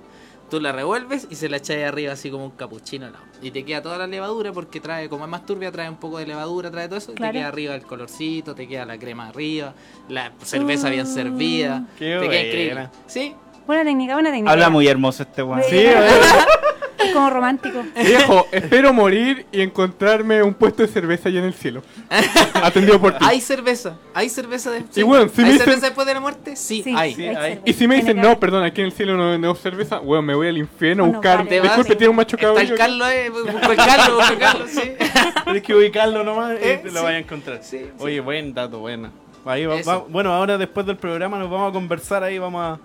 [0.53, 3.07] Tú la revuelves y se la echas ahí arriba así como un capuchino.
[3.41, 6.19] Y te queda toda la levadura porque trae, como es más turbia, trae un poco
[6.19, 7.11] de levadura, trae todo eso.
[7.11, 9.73] Y te queda arriba el colorcito, te queda la crema arriba,
[10.09, 11.11] la cerveza bien Mm.
[11.11, 11.87] servida.
[11.97, 12.89] Qué te queda increíble.
[13.07, 13.33] Sí,
[13.65, 14.51] Buena técnica, buena técnica.
[14.51, 15.63] Habla muy hermoso este weón.
[15.67, 15.85] Sí,
[17.05, 17.83] Es como romántico.
[17.95, 21.81] Viejo, espero morir y encontrarme un puesto de cerveza allá en el cielo.
[22.53, 23.25] Atendido por ti.
[23.27, 26.19] hay cerveza, hay cerveza de Y bueno, si ¿Hay me dicen- cerveza después de la
[26.19, 26.55] muerte?
[26.55, 27.13] Sí, Sí, hay.
[27.15, 27.35] Sí, hay hay.
[27.35, 27.61] cerveza.
[27.65, 30.35] Y si me dicen, no, perdón, aquí en el cielo no vendemos cerveza, weón, me
[30.35, 31.43] voy al infierno a No, no buscar.
[31.45, 31.61] vale.
[31.61, 32.73] Disculpe, tiene un macho Está cabello.
[32.73, 34.81] el Carlos, eh, busco el Carlos, busco el Carlos, sí.
[35.43, 37.05] Tienes que ubicarlo nomás y Eh, te lo sí.
[37.05, 37.59] vayas a encontrar.
[37.63, 37.89] Sí, sí.
[37.99, 39.11] Oye, buen dato, buena.
[39.45, 39.89] Ahí va- Eso.
[39.89, 42.79] va- bueno, ahora después del programa nos vamos a conversar ahí, vamos a,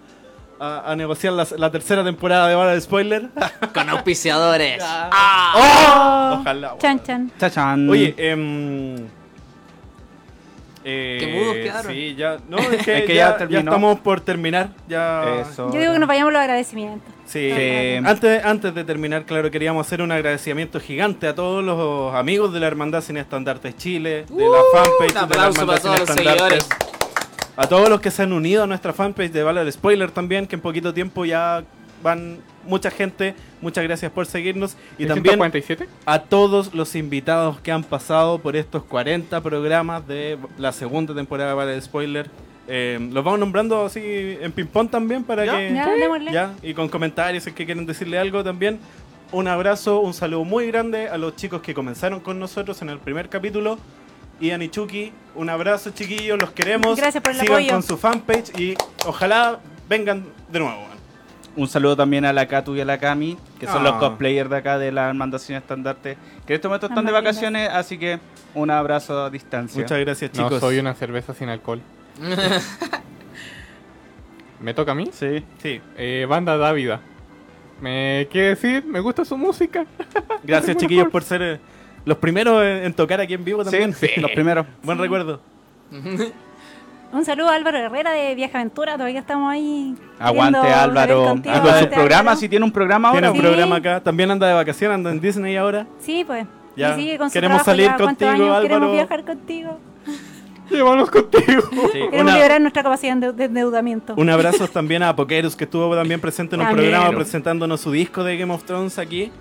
[0.60, 3.28] a- a negociar la, la tercera temporada de Bala de Spoiler.
[3.74, 4.82] Con auspiciadores.
[5.54, 6.38] Oh.
[6.40, 6.68] Ojalá.
[6.68, 6.78] bueno.
[6.80, 7.32] Chan, chan.
[7.38, 7.88] Chachan.
[7.88, 8.96] Oye, em,
[10.84, 11.92] eh, Qué mudos quedaron.
[11.92, 13.60] Sí, ya, no, es que, Es que ya, ya terminó.
[13.60, 14.68] ya estamos por terminar.
[14.88, 15.72] Ya, Eso.
[15.72, 17.12] Yo digo que nos vayamos los agradecimientos.
[17.26, 17.52] Sí.
[17.54, 17.96] Sí.
[18.04, 22.60] Antes, antes de terminar, claro, queríamos hacer un agradecimiento gigante a todos los amigos de
[22.60, 25.90] la Hermandad Sin Estandartes Chile, de la fanpage Un de la Hermandad para todos Sin
[25.90, 26.64] los Estandartes.
[26.64, 26.68] seguidores.
[27.58, 30.54] A todos los que se han unido a nuestra fanpage de Valor Spoiler también, que
[30.54, 31.64] en poquito tiempo ya
[32.04, 33.34] van mucha gente.
[33.60, 34.76] Muchas gracias por seguirnos.
[34.96, 35.88] Y también 147.
[36.06, 41.50] a todos los invitados que han pasado por estos 40 programas de la segunda temporada
[41.50, 42.30] de Valor Spoiler.
[42.68, 45.56] Eh, los vamos nombrando así en ping-pong también para ¿Ya?
[45.56, 45.74] que...
[45.74, 46.30] Ya.
[46.30, 48.78] Ya, y con comentarios si es que quieren decirle algo también.
[49.32, 53.00] Un abrazo, un saludo muy grande a los chicos que comenzaron con nosotros en el
[53.00, 53.78] primer capítulo.
[54.40, 56.96] Ian y Chucky, un abrazo chiquillos, los queremos.
[56.96, 57.72] Gracias por el Sigan apoyo.
[57.72, 58.74] con su fanpage y
[59.06, 59.58] ojalá
[59.88, 60.86] vengan de nuevo.
[61.56, 63.90] Un saludo también a la Katu y a la Kami, que son Ah.
[63.90, 66.16] los cosplayers de acá de la Hermandad Sin Estandarte,
[66.46, 68.20] que en este momento están de vacaciones, así que
[68.54, 69.82] un abrazo a distancia.
[69.82, 70.52] Muchas gracias chicos.
[70.52, 71.80] No, soy una cerveza sin alcohol.
[74.60, 75.08] ¿Me toca a mí?
[75.12, 75.44] Sí.
[75.62, 77.00] Sí, Eh, banda Dávida.
[77.80, 78.84] ¿Me quiere decir?
[78.84, 79.86] ¿Me gusta su música?
[80.44, 81.60] gracias chiquillos por ser eh,
[82.04, 83.92] los primeros en, en tocar aquí en vivo también.
[83.94, 84.66] Sí, los primeros.
[84.82, 85.40] Buen recuerdo.
[87.10, 88.94] Un saludo a Álvaro Herrera de Viaje Aventura.
[88.94, 89.94] Todavía estamos ahí.
[90.18, 91.24] Aguante Álvaro.
[91.24, 91.54] contigo.
[91.54, 92.36] Con su Aguante, programa, Álvaro.
[92.40, 93.38] si tiene un programa Tiene ahora.
[93.38, 93.48] un Sí.
[93.48, 94.00] programa acá.
[94.02, 95.86] También anda de vacaciones, anda en Disney ahora.
[96.00, 96.46] Sí, pues.
[96.76, 98.62] Ya, Y sigue con su queremos trabajo salir ya, ¿cuántos contigo, años Álvaro?
[98.62, 99.78] Queremos viajar contigo.
[100.70, 101.62] Llévanos contigo.
[101.72, 104.12] Sí, Queremos una- liberar nuestra capacidad de de endeudamiento.
[104.14, 106.90] Un abrazo también a Pokerus que estuvo también presente en un También.
[106.90, 109.32] programa presentándonos su disco de Game of Thrones aquí.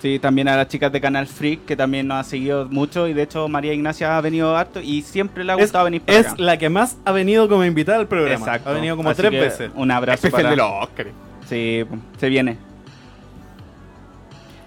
[0.00, 3.08] Sí, también a las chicas de Canal Freak, que también nos ha seguido mucho.
[3.08, 6.02] Y de hecho, María Ignacia ha venido harto y siempre le ha Es, gustado venir
[6.02, 6.36] para es acá.
[6.38, 8.36] la que más ha venido como invitada al programa.
[8.46, 8.70] Exacto.
[8.70, 9.70] Ha venido como Así tres que veces.
[9.74, 10.50] Un abrazo Especial para...
[10.50, 11.10] de los Oscars.
[11.48, 11.84] Sí,
[12.18, 12.58] se viene.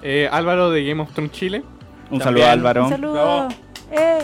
[0.03, 1.63] Eh, Álvaro de Game of Thrones Chile.
[2.09, 2.21] Un También.
[2.23, 2.84] saludo Álvaro.
[2.86, 3.47] Un saludo.
[3.91, 4.19] Eh.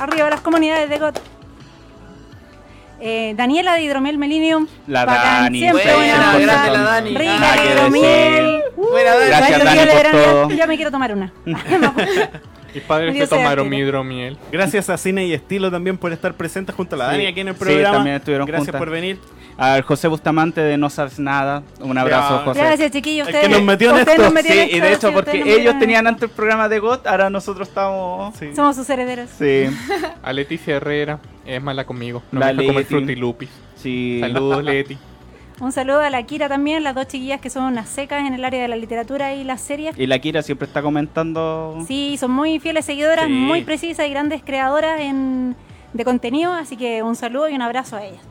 [0.00, 1.18] Arriba las comunidades de GOT.
[3.06, 4.66] Eh, Daniela de Hidromiel Melinium.
[4.86, 5.58] La Bacán, Dani.
[5.58, 7.10] Siempre Buena, buena grande la Dani.
[7.10, 8.62] Rica Nada de hidromiel.
[8.78, 9.26] Dani.
[9.26, 10.50] Gracias, Dani, por todo.
[10.50, 11.30] Ya me quiero tomar una.
[12.74, 14.36] Mis padres sea tomaron mi hidromiel.
[14.50, 17.12] Gracias a Cine y Estilo también por estar presentes junto a la Sí.
[17.12, 17.94] Dani aquí en el Sí, programa.
[17.96, 18.78] también estuvieron Gracias juntas.
[18.80, 19.18] por venir.
[19.56, 21.62] Al José Bustamante de No Sabes Nada.
[21.78, 22.40] Un abrazo.
[22.44, 22.58] José.
[22.60, 23.28] Gracias, chiquillos.
[23.28, 24.30] El que nos metió en esto.
[24.32, 27.06] metieron Sí, y esto, de hecho, sí, porque ellos tenían antes el programa de GOT,
[27.06, 28.34] ahora nosotros estamos.
[28.36, 28.48] Sí.
[28.56, 29.30] Somos sus herederos.
[29.38, 29.66] Sí,
[30.24, 31.20] A Leticia Herrera.
[31.46, 32.22] Es mala conmigo.
[32.32, 33.50] No La me deja comer frutilupis.
[33.76, 34.18] sí.
[34.20, 34.98] Saludos, Leti.
[35.60, 38.44] Un saludo a la Kira también, las dos chiquillas que son unas secas en el
[38.44, 39.96] área de la literatura y las series.
[39.96, 41.78] Y la Kira siempre está comentando.
[41.86, 43.32] Sí, son muy fieles seguidoras, Sí.
[43.32, 45.54] muy precisas y grandes creadoras en,
[45.92, 48.22] de contenido, así que un saludo y un abrazo a ellas.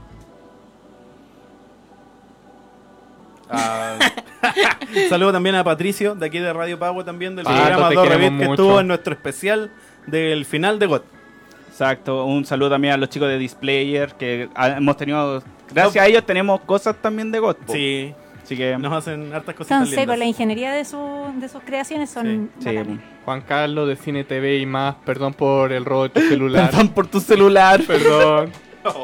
[3.50, 3.98] Ah,
[5.10, 8.04] Saludo también a Patricio de aquí de Radio Pago también del Pato, programa te Dos
[8.04, 8.64] queremos Revit que mucho.
[8.64, 9.72] estuvo en nuestro especial
[10.08, 11.04] del final de GOT.
[11.74, 12.26] Exacto.
[12.26, 15.42] Un saludo también a los chicos de Displayer, que hemos tenido.
[15.74, 17.56] Gracias a ellos tenemos cosas también de po.
[17.68, 18.14] Sí,
[18.44, 18.78] Así que.
[18.78, 21.00] nos hacen hartas cositas Son secos, la ingeniería de, su,
[21.40, 22.70] de sus creaciones son sí.
[23.26, 24.98] Juan Carlos de Cine TV y más.
[25.04, 26.70] Perdón por el robo de tu celular.
[26.70, 27.82] Perdón por tu celular.
[27.88, 28.52] Perdón.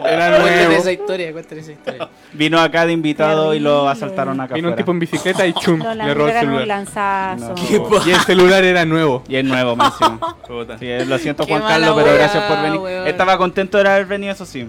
[0.06, 0.72] Era nuevo.
[0.74, 2.10] esa historia, cuéntale esa historia.
[2.34, 4.56] Vino acá de invitado y lo asaltaron acá.
[4.56, 6.68] Vino un tipo en bicicleta y chum, Lo le robó el un celular.
[6.68, 7.56] lanzazo.
[7.56, 8.06] No.
[8.06, 9.24] Y el celular era nuevo.
[9.28, 10.20] Y es nuevo, máximo.
[10.48, 10.78] Puta.
[10.78, 12.80] Sí, lo siento, Qué Juan mala Carlos, pero gracias por venir.
[12.80, 13.08] weón.
[13.08, 14.68] Estaba contento de haber venido, eso sí.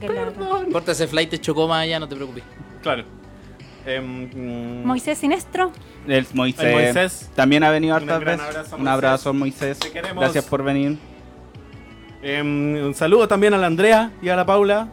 [0.00, 0.32] Que lata.
[0.72, 2.42] Corta ese flight, te chocó más allá, no te preocupes.
[2.82, 3.04] Claro.
[3.84, 4.30] Em,
[4.82, 5.72] mm, Moisés Sinestro,
[6.06, 7.30] El Moisés, El Moisés.
[7.34, 8.48] también ha venido Un hartas gran veces.
[8.56, 8.92] abrazo Un Moisés.
[8.94, 9.78] abrazo, Moisés.
[9.80, 10.20] Te queremos.
[10.22, 10.98] Gracias por venir.
[12.22, 14.88] Em, un saludo también a la Andrea y a la Paula,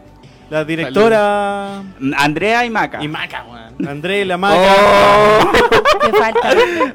[0.50, 1.84] la directora
[2.18, 3.04] Andrea y Maca.
[3.04, 3.88] y Maca, weón.
[3.88, 4.58] Andrea y la Maca.
[4.58, 5.52] Oh.
[6.02, 6.52] hace falta.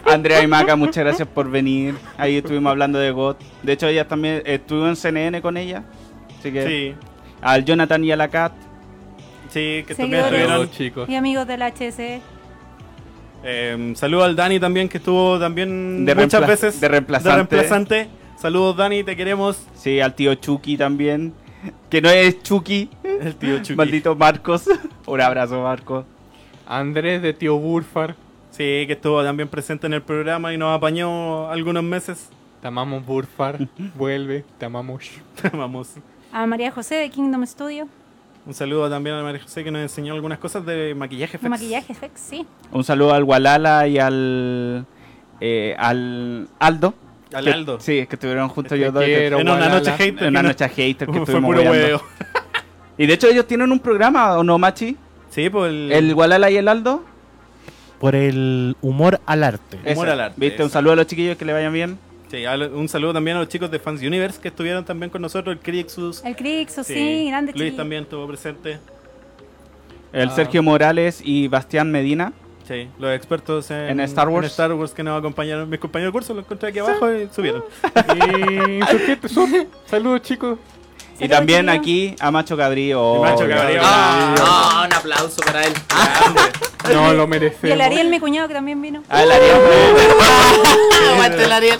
[0.12, 1.94] Andrea y Maca, muchas gracias por venir.
[2.18, 3.40] Ahí estuvimos hablando de GOT.
[3.62, 5.84] De hecho, ella también estuvo en CNN con ella.
[6.38, 6.94] Así que Sí,
[7.40, 8.52] al Jonathan y a la Kat.
[9.48, 10.70] sí, que también estuvieron.
[10.70, 11.08] Chicos.
[11.08, 12.20] Y amigos del HC.
[13.46, 17.34] Eh, saludo al Dani también, que estuvo también De muchas veces de reemplazante.
[17.56, 18.08] reemplazante.
[18.36, 19.66] Saludos, Dani, te queremos.
[19.74, 21.32] Sí, al tío Chucky también.
[21.88, 22.90] Que no es Chucky.
[23.02, 23.74] El tío Chucky.
[23.76, 24.64] Maldito Marcos.
[25.06, 26.04] Un abrazo, Marcos.
[26.66, 28.16] Andrés de Tío Burfar.
[28.50, 32.28] Sí, que estuvo también presente en el programa y nos apañó algunos meses.
[32.60, 33.58] Te amamos, Burfar.
[33.96, 35.10] Vuelve, te amamos.
[35.52, 35.94] Vamos.
[36.32, 37.88] A María José de Kingdom Studio.
[38.46, 41.32] Un saludo también a María José que nos enseñó algunas cosas de maquillaje.
[41.32, 41.50] De effects.
[41.50, 42.46] maquillaje, FX, sí.
[42.72, 44.84] Un saludo al Walala y al.
[45.40, 46.92] eh, al Aldo.
[47.34, 47.80] Al Que- Aldo.
[47.80, 49.04] Sí, que estuvieron juntos ellos dos.
[49.04, 50.22] quiero, En una noche hater.
[50.24, 52.02] En una noche hater que Fue estuvimos puro huevo.
[52.98, 54.96] Y de hecho ellos tienen un programa, ¿o no, Machi?
[55.30, 55.90] Sí, pues el...
[55.90, 57.02] El Walala y el Aldo.
[57.98, 59.78] Por el humor al arte.
[59.84, 60.12] Humor Ese.
[60.12, 60.62] al arte, ¿Viste?
[60.62, 61.98] Un saludo a los chiquillos que le vayan bien.
[62.30, 65.56] Sí, un saludo también a los chicos de Fans Universe que estuvieron también con nosotros.
[65.56, 66.24] El Crixus.
[66.24, 67.76] El Crixo, sí, grande Luis chiquillo.
[67.76, 68.78] también estuvo presente.
[70.12, 70.32] El Ah.
[70.32, 72.32] Sergio Morales y Bastián Medina.
[72.66, 74.46] Sí, los expertos en, En Star Wars.
[74.46, 75.68] en Star Wars que nos acompañaron.
[75.68, 77.62] Mis compañeros de curso los encontré aquí abajo y subieron.
[78.16, 78.80] Y.
[79.86, 80.58] Saludos, chicos.
[81.20, 83.16] Y también aquí a Macho Cabrío.
[83.16, 83.80] Y Macho Cabrío.
[83.82, 85.72] Ah, ah, un aplauso para él.
[86.92, 87.26] No lo
[87.62, 87.80] Y el.
[87.80, 89.02] Ariel, mi cuñado, que también vino.
[89.08, 89.56] A el Ariel.
[91.12, 91.78] Aguante el Ariel.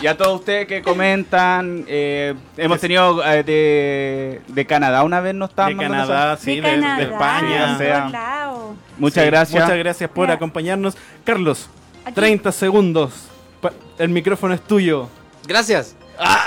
[0.00, 1.84] y, a todos ustedes que comentan.
[1.88, 6.60] eh, hemos tenido eh, de, de Canadá una vez nos De estaban mandando Canadá, sí,
[6.60, 7.74] de, de Canadá, España.
[7.74, 8.60] o sea.
[8.98, 9.62] Muchas Sí, gracias.
[9.64, 10.34] Muchas gracias por Mira.
[10.34, 10.96] acompañarnos.
[11.24, 11.68] Carlos,
[12.04, 12.14] Aquí.
[12.14, 13.12] 30 segundos.
[13.98, 15.08] El micrófono es tuyo.
[15.46, 15.96] Gracias.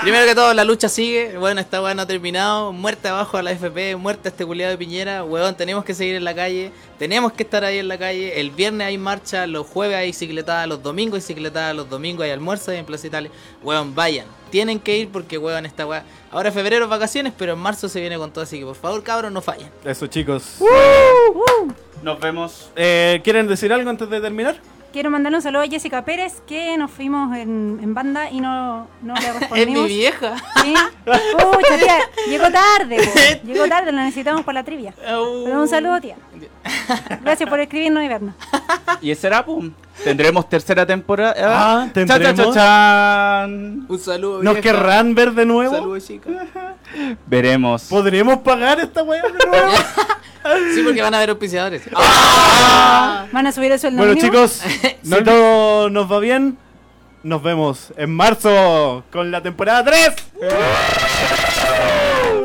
[0.02, 1.36] Primero que todo, la lucha sigue.
[1.36, 2.72] Bueno, esta weá no ha terminado.
[2.72, 5.24] Muerte abajo a la FP, muerte a este culiado de Piñera.
[5.24, 6.72] Weón, tenemos que seguir en la calle.
[6.98, 8.40] Tenemos que estar ahí en la calle.
[8.40, 12.30] El viernes hay marcha, los jueves hay cicletada, los domingos hay cicletada, los domingos hay
[12.30, 13.30] almuerzo en Plaza Italia.
[13.62, 14.26] Weón, vayan.
[14.50, 16.04] Tienen que ir porque, weón, esta weá.
[16.30, 18.44] Ahora es febrero es vacaciones, pero en marzo se viene con todo.
[18.44, 19.68] Así que por favor, cabros, no fallen.
[19.84, 20.56] Eso, chicos.
[22.02, 22.70] Nos vemos.
[22.76, 24.58] Eh, ¿Quieren decir algo antes de terminar?
[24.92, 28.88] Quiero mandarle un saludo a Jessica Pérez, que nos fuimos en, en banda y no,
[29.02, 29.86] no le Es mi respondimos.
[29.86, 30.34] vieja.
[30.62, 30.74] Sí.
[31.04, 33.46] Pucha, tía, llegó tarde, po.
[33.46, 34.94] llegó tarde, la necesitamos para la trivia.
[34.96, 36.16] Pero un saludo, tía.
[37.22, 38.34] Gracias por escribirnos y vernos.
[39.00, 39.70] Y ese era, pum.
[40.02, 41.34] Tendremos tercera temporada.
[41.38, 42.54] Ah, Cha, cha, ¿tendremos?
[42.54, 42.60] cha,
[43.44, 43.86] chan.
[43.88, 44.42] Un saludo.
[44.42, 44.62] ¿Nos vieja.
[44.72, 45.72] querrán ver de nuevo?
[45.74, 46.32] Saludos, chicas.
[47.26, 47.84] Veremos.
[47.84, 49.72] ¿Podremos pagar esta weá de nuevo?
[50.74, 51.82] Sí, porque van a haber auspiciadores.
[53.32, 54.32] Van a subir el sueldo bueno, mínimo.
[54.32, 54.62] chicos,
[55.02, 56.56] si todo nos va bien,
[57.22, 60.10] nos vemos en marzo con la temporada 3.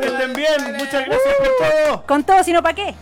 [0.00, 2.06] Que estén bien, muchas gracias por todo.
[2.06, 2.94] Con todo, sino para qué.